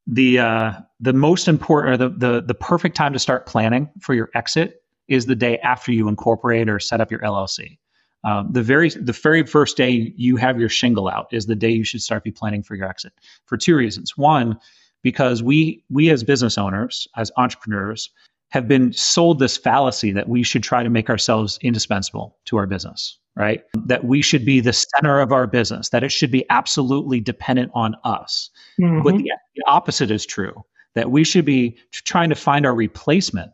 The 0.07 0.39
uh, 0.39 0.73
the 1.01 1.13
most 1.13 1.49
important 1.49 1.95
or 1.95 1.97
the, 1.97 2.09
the 2.11 2.41
the 2.43 2.55
perfect 2.55 2.95
time 2.95 3.13
to 3.15 3.19
start 3.19 3.47
planning 3.47 3.89
for 4.01 4.15
your 4.15 4.31
exit 4.35 4.83
is 5.09 5.27
the 5.27 5.35
day 5.35 5.59
after 5.59 5.93
you 5.93 6.09
incorporate 6.09 6.69
or 6.69 6.79
set 6.79 7.01
up 7.01 7.11
your 7.11 7.21
LLC. 7.21 7.79
Um, 8.25 8.49
the 8.51 8.63
very 8.63 8.89
the 8.89 9.13
very 9.13 9.45
first 9.45 9.77
day 9.77 10.13
you 10.17 10.37
have 10.37 10.59
your 10.59 10.69
shingle 10.69 11.09
out 11.09 11.29
is 11.33 11.47
the 11.47 11.55
day 11.55 11.71
you 11.71 11.85
should 11.85 12.03
start 12.03 12.25
be 12.25 12.31
planning 12.31 12.63
for 12.63 12.75
your 12.75 12.89
exit 12.89 13.13
for 13.45 13.57
two 13.57 13.77
reasons. 13.77 14.17
One, 14.17 14.59
because 15.03 15.43
we 15.43 15.85
we 15.91 16.11
as 16.11 16.25
business 16.25 16.57
owners, 16.57 17.07
as 17.17 17.31
entrepreneurs, 17.37 18.11
have 18.51 18.67
been 18.67 18.93
sold 18.93 19.39
this 19.41 19.57
fallacy 19.57 20.13
that 20.13 20.29
we 20.29 20.43
should 20.43 20.63
try 20.63 20.83
to 20.83 20.91
make 20.91 21.11
ourselves 21.11 21.59
indispensable 21.61 22.37
to 22.47 22.57
our 22.57 22.67
business, 22.67 23.19
right? 23.37 23.63
That 23.75 24.05
we 24.05 24.23
should 24.23 24.45
be 24.45 24.61
the 24.61 24.73
center 24.73 25.21
of 25.21 25.33
our 25.33 25.47
business, 25.47 25.91
that 25.91 26.05
it 26.05 26.11
should 26.11 26.31
be 26.31 26.47
absolutely 26.51 27.21
dependent 27.21 27.73
on 27.75 27.97
us. 28.05 28.51
But 28.79 29.15
Mhm. 29.15 29.19
the, 29.19 29.33
the 29.57 29.63
opposite 29.67 30.11
is 30.11 30.25
true 30.25 30.65
that 30.95 31.11
we 31.11 31.25
should 31.25 31.45
be 31.45 31.77
trying 31.91 32.29
to 32.29 32.37
find 32.37 32.65
our 32.65 32.75
replacement, 32.75 33.51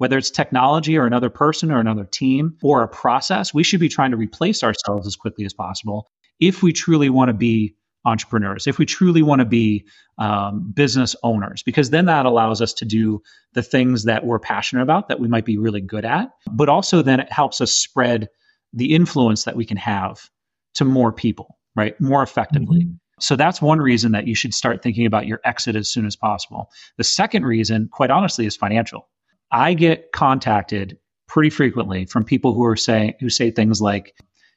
whether 0.00 0.16
it's 0.16 0.30
technology 0.30 0.96
or 0.96 1.04
another 1.04 1.28
person 1.28 1.70
or 1.70 1.78
another 1.78 2.04
team 2.04 2.56
or 2.62 2.82
a 2.82 2.88
process. 2.88 3.52
We 3.52 3.62
should 3.62 3.80
be 3.80 3.88
trying 3.90 4.12
to 4.12 4.16
replace 4.16 4.62
ourselves 4.62 5.06
as 5.06 5.14
quickly 5.14 5.44
as 5.44 5.52
possible 5.52 6.08
if 6.40 6.62
we 6.62 6.72
truly 6.72 7.10
want 7.10 7.28
to 7.28 7.34
be 7.34 7.74
entrepreneurs, 8.06 8.66
if 8.66 8.78
we 8.78 8.86
truly 8.86 9.20
want 9.20 9.40
to 9.40 9.44
be 9.44 9.84
um, 10.16 10.72
business 10.74 11.14
owners, 11.22 11.62
because 11.62 11.90
then 11.90 12.06
that 12.06 12.24
allows 12.24 12.62
us 12.62 12.72
to 12.72 12.86
do 12.86 13.20
the 13.52 13.62
things 13.62 14.04
that 14.04 14.24
we're 14.24 14.38
passionate 14.38 14.80
about 14.80 15.08
that 15.08 15.20
we 15.20 15.28
might 15.28 15.44
be 15.44 15.58
really 15.58 15.82
good 15.82 16.06
at, 16.06 16.30
but 16.50 16.70
also 16.70 17.02
then 17.02 17.20
it 17.20 17.30
helps 17.30 17.60
us 17.60 17.70
spread 17.70 18.26
the 18.72 18.94
influence 18.94 19.44
that 19.44 19.54
we 19.54 19.66
can 19.66 19.76
have 19.76 20.30
to 20.76 20.86
more 20.86 21.12
people, 21.12 21.58
right? 21.76 22.00
More 22.00 22.22
effectively. 22.22 22.88
So 23.20 23.36
that's 23.36 23.60
one 23.60 23.80
reason 23.80 24.12
that 24.12 24.26
you 24.26 24.34
should 24.34 24.54
start 24.54 24.82
thinking 24.82 25.04
about 25.04 25.26
your 25.26 25.42
exit 25.44 25.76
as 25.76 25.92
soon 25.92 26.06
as 26.06 26.16
possible. 26.16 26.70
The 26.96 27.04
second 27.04 27.44
reason, 27.44 27.90
quite 27.92 28.10
honestly, 28.10 28.46
is 28.46 28.56
financial. 28.56 29.10
I 29.52 29.74
get 29.74 30.12
contacted 30.12 30.98
pretty 31.28 31.50
frequently 31.50 32.06
from 32.06 32.24
people 32.24 32.54
who 32.54 32.64
are 32.64 32.76
saying 32.76 33.14
who 33.20 33.30
say 33.30 33.50
things 33.50 33.80
like, 33.80 34.14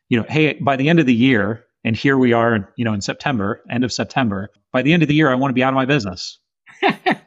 you 0.09 0.17
know, 0.17 0.25
hey, 0.29 0.53
by 0.53 0.75
the 0.75 0.89
end 0.89 0.99
of 0.99 1.05
the 1.05 1.13
year, 1.13 1.65
and 1.83 1.95
here 1.95 2.17
we 2.17 2.33
are, 2.33 2.73
you 2.77 2.85
know, 2.85 2.93
in 2.93 3.01
September, 3.01 3.61
end 3.69 3.83
of 3.83 3.91
September, 3.91 4.49
by 4.71 4.81
the 4.81 4.93
end 4.93 5.03
of 5.03 5.09
the 5.09 5.15
year, 5.15 5.31
I 5.31 5.35
want 5.35 5.51
to 5.51 5.55
be 5.55 5.63
out 5.63 5.73
of 5.73 5.75
my 5.75 5.85
business. 5.85 6.39
okay, 6.83 7.17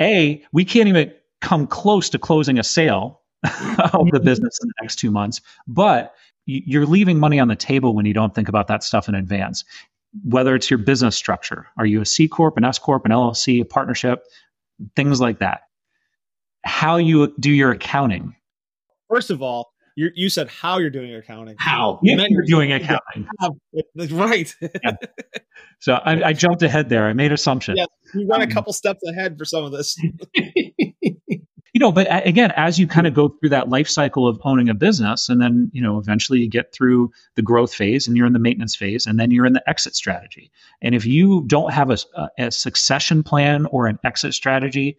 A, 0.00 0.42
we 0.52 0.64
can't 0.64 0.88
even 0.88 1.12
come 1.40 1.66
close 1.66 2.08
to 2.10 2.18
closing 2.18 2.58
a 2.58 2.64
sale 2.64 3.20
of 3.44 3.52
the 3.52 3.58
mm-hmm. 3.58 4.24
business 4.24 4.58
in 4.62 4.68
the 4.68 4.74
next 4.82 4.96
two 4.96 5.10
months, 5.10 5.40
but 5.66 6.14
you're 6.46 6.86
leaving 6.86 7.18
money 7.18 7.38
on 7.38 7.48
the 7.48 7.56
table 7.56 7.94
when 7.94 8.06
you 8.06 8.14
don't 8.14 8.34
think 8.34 8.48
about 8.48 8.66
that 8.68 8.82
stuff 8.82 9.08
in 9.08 9.14
advance. 9.14 9.64
Whether 10.24 10.56
it's 10.56 10.68
your 10.68 10.78
business 10.78 11.14
structure, 11.14 11.68
are 11.78 11.86
you 11.86 12.00
a 12.00 12.06
C 12.06 12.26
corp, 12.26 12.56
an 12.56 12.64
S 12.64 12.78
corp, 12.78 13.04
an 13.04 13.12
LLC, 13.12 13.60
a 13.60 13.64
partnership, 13.64 14.24
things 14.96 15.20
like 15.20 15.38
that. 15.38 15.62
How 16.64 16.96
you 16.96 17.34
do 17.40 17.50
your 17.50 17.70
accounting. 17.72 18.34
first 19.08 19.30
of 19.30 19.42
all 19.42 19.70
you 19.96 20.10
you 20.14 20.28
said 20.28 20.48
how 20.48 20.78
you're 20.78 20.90
doing 20.90 21.10
your 21.10 21.18
accounting 21.20 21.56
How? 21.58 21.98
You 22.02 22.16
meant 22.16 22.30
you're 22.30 22.44
doing 22.44 22.72
accounting. 22.72 23.26
Right 24.10 24.54
So 25.80 25.94
I, 25.94 26.28
I 26.28 26.32
jumped 26.34 26.62
ahead 26.62 26.88
there. 26.90 27.06
I 27.06 27.12
made 27.14 27.32
assumptions. 27.32 27.78
Yeah. 27.78 27.86
you 28.14 28.26
went 28.26 28.42
a 28.42 28.46
Um, 28.46 28.52
couple 28.52 28.72
steps 28.72 29.00
ahead 29.08 29.36
for 29.38 29.44
some 29.44 29.64
of 29.64 29.72
this 29.72 29.96
you 31.72 31.78
know, 31.78 31.92
but 31.92 32.06
again, 32.26 32.52
as 32.56 32.78
you 32.78 32.86
kind 32.86 33.06
of 33.06 33.14
go 33.14 33.28
through 33.28 33.50
that 33.50 33.68
life 33.68 33.88
cycle 33.88 34.26
of 34.26 34.40
owning 34.44 34.68
a 34.68 34.74
business, 34.74 35.28
and 35.28 35.40
then 35.40 35.70
you 35.72 35.80
know, 35.80 35.98
eventually 35.98 36.40
you 36.40 36.48
get 36.48 36.72
through 36.74 37.10
the 37.36 37.42
growth 37.42 37.72
phase, 37.72 38.06
and 38.08 38.16
you're 38.16 38.26
in 38.26 38.32
the 38.32 38.38
maintenance 38.40 38.74
phase, 38.76 39.06
and 39.06 39.18
then 39.20 39.30
you're 39.30 39.46
in 39.46 39.52
the 39.52 39.62
exit 39.68 39.94
strategy. 39.94 40.50
And 40.82 40.94
if 40.94 41.06
you 41.06 41.44
don't 41.46 41.72
have 41.72 41.90
a, 41.90 41.98
a 42.38 42.50
succession 42.50 43.22
plan 43.22 43.66
or 43.66 43.86
an 43.86 43.98
exit 44.04 44.34
strategy, 44.34 44.98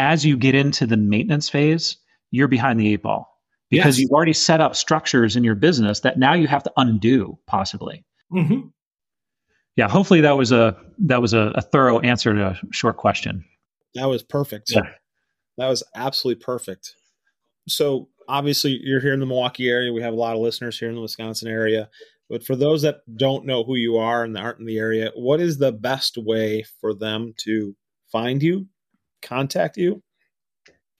as 0.00 0.24
you 0.24 0.38
get 0.38 0.54
into 0.54 0.86
the 0.86 0.96
maintenance 0.96 1.50
phase, 1.50 1.98
you're 2.30 2.48
behind 2.48 2.80
the 2.80 2.90
eight 2.90 3.02
ball 3.02 3.38
because 3.68 3.96
yes. 3.96 3.98
you've 3.98 4.10
already 4.12 4.32
set 4.32 4.60
up 4.60 4.74
structures 4.74 5.36
in 5.36 5.44
your 5.44 5.54
business 5.54 6.00
that 6.00 6.18
now 6.18 6.32
you 6.32 6.46
have 6.46 6.62
to 6.62 6.72
undo, 6.78 7.38
possibly. 7.46 8.04
Mm-hmm. 8.32 8.68
Yeah, 9.76 9.88
hopefully 9.88 10.22
that 10.22 10.38
was 10.38 10.52
a 10.52 10.76
that 10.98 11.20
was 11.20 11.34
a, 11.34 11.52
a, 11.54 11.60
thorough 11.60 12.00
answer 12.00 12.34
to 12.34 12.46
a 12.48 12.60
short 12.72 12.96
question. 12.96 13.44
That 13.94 14.06
was 14.06 14.22
perfect. 14.22 14.72
Yeah. 14.74 14.82
That 15.58 15.68
was 15.68 15.82
absolutely 15.94 16.42
perfect. 16.42 16.94
So 17.68 18.08
obviously 18.26 18.80
you're 18.82 19.00
here 19.00 19.12
in 19.12 19.20
the 19.20 19.26
Milwaukee 19.26 19.68
area. 19.68 19.92
We 19.92 20.02
have 20.02 20.14
a 20.14 20.16
lot 20.16 20.34
of 20.34 20.40
listeners 20.40 20.78
here 20.78 20.88
in 20.88 20.94
the 20.94 21.00
Wisconsin 21.00 21.48
area. 21.48 21.90
But 22.28 22.44
for 22.44 22.56
those 22.56 22.82
that 22.82 23.00
don't 23.16 23.44
know 23.44 23.64
who 23.64 23.74
you 23.74 23.96
are 23.98 24.24
and 24.24 24.36
aren't 24.38 24.60
in 24.60 24.66
the 24.66 24.78
area, 24.78 25.10
what 25.14 25.40
is 25.40 25.58
the 25.58 25.72
best 25.72 26.16
way 26.16 26.64
for 26.80 26.94
them 26.94 27.34
to 27.38 27.74
find 28.10 28.42
you, 28.42 28.66
contact 29.22 29.76
you, 29.76 30.02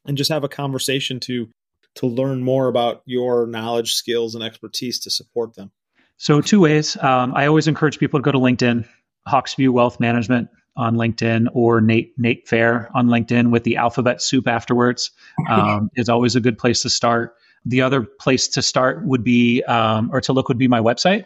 and 0.07 0.17
just 0.17 0.31
have 0.31 0.45
a 0.45 0.49
conversation 0.49 1.21
to 1.21 1.49
to 1.97 2.07
learn 2.07 2.43
more 2.43 2.69
about 2.69 3.03
your 3.05 3.47
knowledge, 3.47 3.95
skills, 3.95 4.35
and 4.35 4.45
expertise 4.45 4.99
to 5.01 5.11
support 5.11 5.55
them? 5.55 5.71
So, 6.17 6.41
two 6.41 6.61
ways. 6.61 6.97
Um, 7.03 7.33
I 7.35 7.47
always 7.47 7.67
encourage 7.67 7.99
people 7.99 8.21
to 8.21 8.23
go 8.23 8.33
to 8.33 8.39
LinkedIn, 8.39 8.87
Hawksview 9.27 9.71
Wealth 9.71 9.99
Management 10.01 10.49
on 10.77 10.97
LinkedIn, 10.97 11.49
or 11.53 11.81
Nate 11.81 12.13
Nate 12.19 12.47
Fair 12.47 12.91
on 12.95 13.09
LinkedIn 13.09 13.51
with 13.51 13.65
the 13.65 13.77
alphabet 13.77 14.23
soup 14.23 14.47
afterwards. 14.47 15.11
Um, 15.49 15.91
is 15.97 16.09
always 16.09 16.37
a 16.37 16.41
good 16.41 16.59
place 16.59 16.83
to 16.83 16.91
start. 16.91 17.35
The 17.65 17.83
other 17.83 18.03
place 18.03 18.49
to 18.49 18.63
start 18.63 19.05
would 19.05 19.25
be, 19.25 19.63
um, 19.65 20.11
or 20.13 20.21
to 20.23 20.33
look 20.33 20.49
would 20.49 20.59
be 20.59 20.69
my 20.69 20.81
website, 20.81 21.25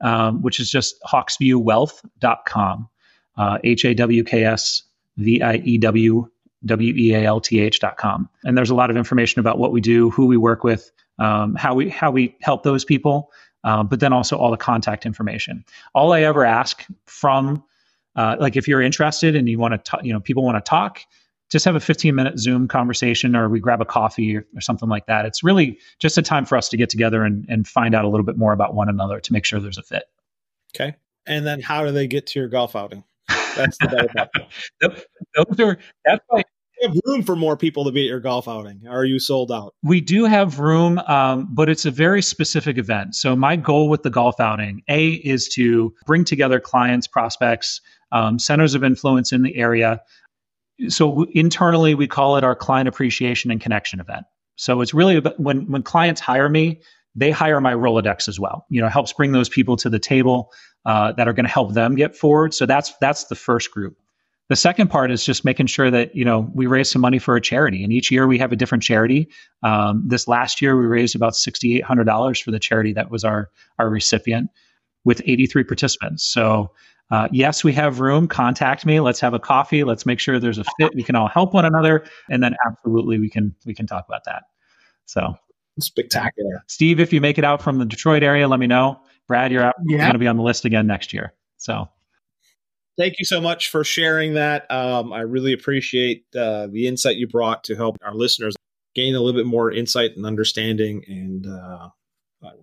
um, 0.00 0.42
which 0.42 0.60
is 0.60 0.70
just 0.70 0.96
hawksviewwealth.com. 1.02 2.88
Uh, 3.36 3.58
H 3.64 3.84
A 3.84 3.94
W 3.94 4.24
K 4.24 4.44
S 4.44 4.82
V 5.16 5.42
I 5.42 5.56
E 5.56 5.78
W 5.78 6.28
W-E-A-L-T-H.com. 6.66 8.28
And 8.44 8.56
there's 8.56 8.70
a 8.70 8.74
lot 8.74 8.90
of 8.90 8.96
information 8.96 9.40
about 9.40 9.58
what 9.58 9.72
we 9.72 9.80
do, 9.80 10.10
who 10.10 10.26
we 10.26 10.36
work 10.36 10.64
with, 10.64 10.90
um, 11.18 11.54
how 11.54 11.74
we 11.74 11.88
how 11.88 12.10
we 12.10 12.36
help 12.40 12.62
those 12.62 12.84
people, 12.84 13.30
uh, 13.64 13.82
but 13.82 14.00
then 14.00 14.12
also 14.12 14.36
all 14.36 14.50
the 14.50 14.56
contact 14.56 15.06
information. 15.06 15.64
All 15.94 16.12
I 16.12 16.22
ever 16.22 16.44
ask 16.44 16.84
from, 17.06 17.64
uh, 18.16 18.36
like 18.38 18.56
if 18.56 18.66
you're 18.68 18.82
interested 18.82 19.36
and 19.36 19.48
you 19.48 19.58
want 19.58 19.84
to, 19.84 19.98
you 20.02 20.12
know, 20.12 20.20
people 20.20 20.44
want 20.44 20.62
to 20.62 20.68
talk, 20.68 21.00
just 21.50 21.64
have 21.64 21.76
a 21.76 21.80
15 21.80 22.14
minute 22.14 22.38
Zoom 22.38 22.66
conversation 22.68 23.36
or 23.36 23.48
we 23.48 23.60
grab 23.60 23.80
a 23.80 23.84
coffee 23.84 24.36
or, 24.36 24.46
or, 24.56 24.60
something 24.60 24.88
like 24.88 25.06
that. 25.06 25.24
It's 25.24 25.44
really 25.44 25.78
just 26.00 26.18
a 26.18 26.22
time 26.22 26.44
for 26.44 26.56
us 26.56 26.68
to 26.70 26.76
get 26.76 26.90
together 26.90 27.22
and, 27.22 27.46
and 27.48 27.66
find 27.66 27.94
out 27.94 28.04
a 28.04 28.08
little 28.08 28.26
bit 28.26 28.36
more 28.36 28.52
about 28.52 28.74
one 28.74 28.88
another 28.88 29.20
to 29.20 29.32
make 29.32 29.44
sure 29.44 29.60
there's 29.60 29.78
a 29.78 29.82
fit. 29.82 30.04
Okay. 30.74 30.96
And 31.26 31.46
then 31.46 31.60
how 31.60 31.84
do 31.84 31.92
they 31.92 32.06
get 32.06 32.26
to 32.28 32.40
your 32.40 32.48
golf 32.48 32.74
outing? 32.74 33.04
That's 33.56 33.78
the 33.78 33.88
better 33.88 34.08
part. 34.08 34.30
Those 35.36 35.60
are 35.60 35.78
that's 36.04 36.24
why 36.28 36.42
have 36.84 36.94
room 37.04 37.22
for 37.22 37.36
more 37.36 37.56
people 37.56 37.84
to 37.84 37.92
be 37.92 38.02
at 38.02 38.08
your 38.08 38.20
golf 38.20 38.48
outing? 38.48 38.82
Are 38.88 39.04
you 39.04 39.18
sold 39.18 39.50
out? 39.50 39.74
We 39.82 40.00
do 40.00 40.24
have 40.24 40.58
room, 40.58 40.98
um, 41.00 41.48
but 41.52 41.68
it's 41.68 41.84
a 41.84 41.90
very 41.90 42.22
specific 42.22 42.78
event. 42.78 43.14
So 43.14 43.34
my 43.34 43.56
goal 43.56 43.88
with 43.88 44.02
the 44.02 44.10
golf 44.10 44.40
outing, 44.40 44.82
A, 44.88 45.12
is 45.12 45.48
to 45.50 45.94
bring 46.06 46.24
together 46.24 46.60
clients, 46.60 47.06
prospects, 47.06 47.80
um, 48.12 48.38
centers 48.38 48.74
of 48.74 48.84
influence 48.84 49.32
in 49.32 49.42
the 49.42 49.56
area. 49.56 50.00
So 50.88 51.24
internally, 51.32 51.94
we 51.94 52.06
call 52.06 52.36
it 52.36 52.44
our 52.44 52.54
client 52.54 52.88
appreciation 52.88 53.50
and 53.50 53.60
connection 53.60 54.00
event. 54.00 54.24
So 54.56 54.80
it's 54.80 54.94
really 54.94 55.16
about 55.16 55.38
when 55.38 55.70
when 55.70 55.82
clients 55.82 56.20
hire 56.20 56.48
me, 56.48 56.80
they 57.14 57.30
hire 57.30 57.60
my 57.60 57.74
Rolodex 57.74 58.28
as 58.28 58.38
well. 58.38 58.66
You 58.70 58.80
know, 58.80 58.88
helps 58.88 59.12
bring 59.12 59.32
those 59.32 59.48
people 59.48 59.76
to 59.78 59.90
the 59.90 59.98
table 59.98 60.52
uh, 60.84 61.12
that 61.12 61.26
are 61.26 61.32
going 61.32 61.46
to 61.46 61.52
help 61.52 61.74
them 61.74 61.94
get 61.94 62.16
forward. 62.16 62.54
So 62.54 62.66
that's 62.66 62.94
that's 63.00 63.24
the 63.24 63.34
first 63.34 63.70
group. 63.70 63.96
The 64.50 64.56
second 64.56 64.88
part 64.88 65.10
is 65.10 65.24
just 65.24 65.44
making 65.44 65.66
sure 65.66 65.90
that 65.90 66.14
you 66.14 66.24
know 66.24 66.50
we 66.54 66.66
raise 66.66 66.90
some 66.90 67.00
money 67.00 67.18
for 67.18 67.36
a 67.36 67.40
charity, 67.40 67.82
and 67.82 67.92
each 67.92 68.10
year 68.10 68.26
we 68.26 68.38
have 68.38 68.52
a 68.52 68.56
different 68.56 68.84
charity. 68.84 69.30
Um, 69.62 70.04
this 70.06 70.28
last 70.28 70.60
year 70.60 70.76
we 70.76 70.84
raised 70.84 71.16
about 71.16 71.34
sixty 71.34 71.76
eight 71.76 71.84
hundred 71.84 72.04
dollars 72.04 72.38
for 72.38 72.50
the 72.50 72.58
charity 72.58 72.92
that 72.92 73.10
was 73.10 73.24
our 73.24 73.50
our 73.78 73.88
recipient, 73.88 74.50
with 75.04 75.22
eighty 75.24 75.46
three 75.46 75.64
participants. 75.64 76.24
So 76.24 76.72
uh, 77.10 77.28
yes, 77.32 77.64
we 77.64 77.72
have 77.72 78.00
room. 78.00 78.28
Contact 78.28 78.84
me. 78.84 79.00
Let's 79.00 79.20
have 79.20 79.34
a 79.34 79.38
coffee. 79.38 79.84
Let's 79.84 80.04
make 80.04 80.18
sure 80.18 80.38
there's 80.38 80.58
a 80.58 80.64
fit. 80.78 80.94
We 80.94 81.02
can 81.02 81.16
all 81.16 81.28
help 81.28 81.54
one 81.54 81.64
another, 81.64 82.04
and 82.30 82.42
then 82.42 82.54
absolutely 82.66 83.18
we 83.18 83.30
can 83.30 83.54
we 83.64 83.74
can 83.74 83.86
talk 83.86 84.06
about 84.08 84.24
that. 84.24 84.44
So 85.06 85.34
spectacular, 85.78 86.64
Steve. 86.66 87.00
If 87.00 87.12
you 87.12 87.20
make 87.20 87.38
it 87.38 87.44
out 87.44 87.62
from 87.62 87.78
the 87.78 87.84
Detroit 87.84 88.22
area, 88.22 88.48
let 88.48 88.60
me 88.60 88.66
know. 88.66 89.00
Brad, 89.26 89.52
you're, 89.52 89.62
out, 89.62 89.74
yeah. 89.86 89.96
you're 89.96 90.00
going 90.00 90.12
to 90.12 90.18
be 90.18 90.26
on 90.26 90.36
the 90.36 90.42
list 90.42 90.64
again 90.64 90.86
next 90.86 91.12
year. 91.12 91.32
So 91.56 91.88
thank 92.96 93.18
you 93.18 93.24
so 93.24 93.40
much 93.40 93.70
for 93.70 93.84
sharing 93.84 94.34
that. 94.34 94.70
Um, 94.70 95.12
I 95.12 95.20
really 95.20 95.52
appreciate 95.52 96.24
uh, 96.36 96.68
the 96.68 96.86
insight 96.86 97.16
you 97.16 97.26
brought 97.26 97.64
to 97.64 97.76
help 97.76 97.96
our 98.04 98.14
listeners 98.14 98.54
gain 98.94 99.14
a 99.14 99.20
little 99.20 99.38
bit 99.38 99.46
more 99.46 99.70
insight 99.70 100.16
and 100.16 100.24
understanding. 100.24 101.04
And 101.06 101.46
uh, 101.46 101.88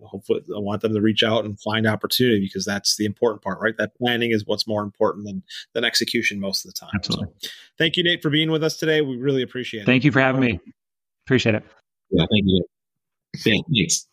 hopefully, 0.04 0.42
I 0.56 0.60
want 0.60 0.82
them 0.82 0.94
to 0.94 1.02
reach 1.02 1.24
out 1.24 1.46
and 1.46 1.60
find 1.60 1.86
opportunity 1.86 2.42
because 2.42 2.66
that's 2.66 2.98
the 2.98 3.06
important 3.06 3.42
part, 3.42 3.60
right? 3.62 3.76
That 3.78 3.96
planning 3.96 4.32
is 4.32 4.46
what's 4.46 4.68
more 4.68 4.84
important 4.84 5.26
than 5.26 5.44
than 5.74 5.84
execution 5.84 6.40
most 6.40 6.66
of 6.66 6.74
the 6.74 6.80
time. 6.80 6.92
Absolutely. 6.96 7.28
So, 7.42 7.50
thank 7.78 7.98
you, 7.98 8.04
Nate, 8.04 8.22
for 8.22 8.30
being 8.30 8.52
with 8.52 8.64
us 8.64 8.78
today. 8.78 9.02
We 9.02 9.18
really 9.18 9.42
appreciate 9.42 9.82
it. 9.82 9.86
Thank 9.86 10.04
you 10.04 10.12
for 10.12 10.22
having 10.22 10.42
me. 10.42 10.60
Appreciate 11.26 11.56
it. 11.56 11.64
Yeah, 12.10 12.26
thank 12.30 12.44
you. 12.46 12.66
Thanks. 13.38 14.08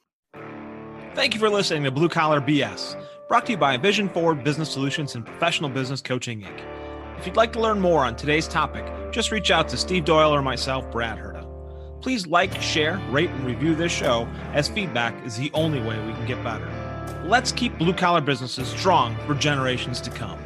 Thank 1.14 1.34
you 1.34 1.40
for 1.40 1.50
listening 1.50 1.82
to 1.84 1.90
Blue 1.90 2.08
Collar 2.08 2.40
BS. 2.40 2.94
Brought 3.28 3.44
to 3.44 3.52
you 3.52 3.58
by 3.58 3.76
Vision 3.76 4.08
Forward 4.08 4.42
Business 4.42 4.70
Solutions 4.70 5.14
and 5.14 5.22
Professional 5.22 5.68
Business 5.68 6.00
Coaching 6.00 6.40
Inc. 6.40 6.62
If 7.18 7.26
you'd 7.26 7.36
like 7.36 7.52
to 7.52 7.60
learn 7.60 7.78
more 7.78 8.02
on 8.02 8.16
today's 8.16 8.48
topic, 8.48 8.90
just 9.12 9.30
reach 9.30 9.50
out 9.50 9.68
to 9.68 9.76
Steve 9.76 10.06
Doyle 10.06 10.34
or 10.34 10.40
myself, 10.40 10.90
Brad 10.90 11.18
Herda. 11.18 11.44
Please 12.00 12.26
like, 12.26 12.58
share, 12.62 12.96
rate, 13.10 13.28
and 13.28 13.44
review 13.44 13.74
this 13.74 13.92
show, 13.92 14.26
as 14.54 14.70
feedback 14.70 15.14
is 15.26 15.36
the 15.36 15.50
only 15.52 15.78
way 15.78 16.02
we 16.06 16.14
can 16.14 16.24
get 16.24 16.42
better. 16.42 16.66
Let's 17.26 17.52
keep 17.52 17.76
blue 17.76 17.92
collar 17.92 18.22
businesses 18.22 18.66
strong 18.66 19.14
for 19.26 19.34
generations 19.34 20.00
to 20.00 20.10
come. 20.10 20.38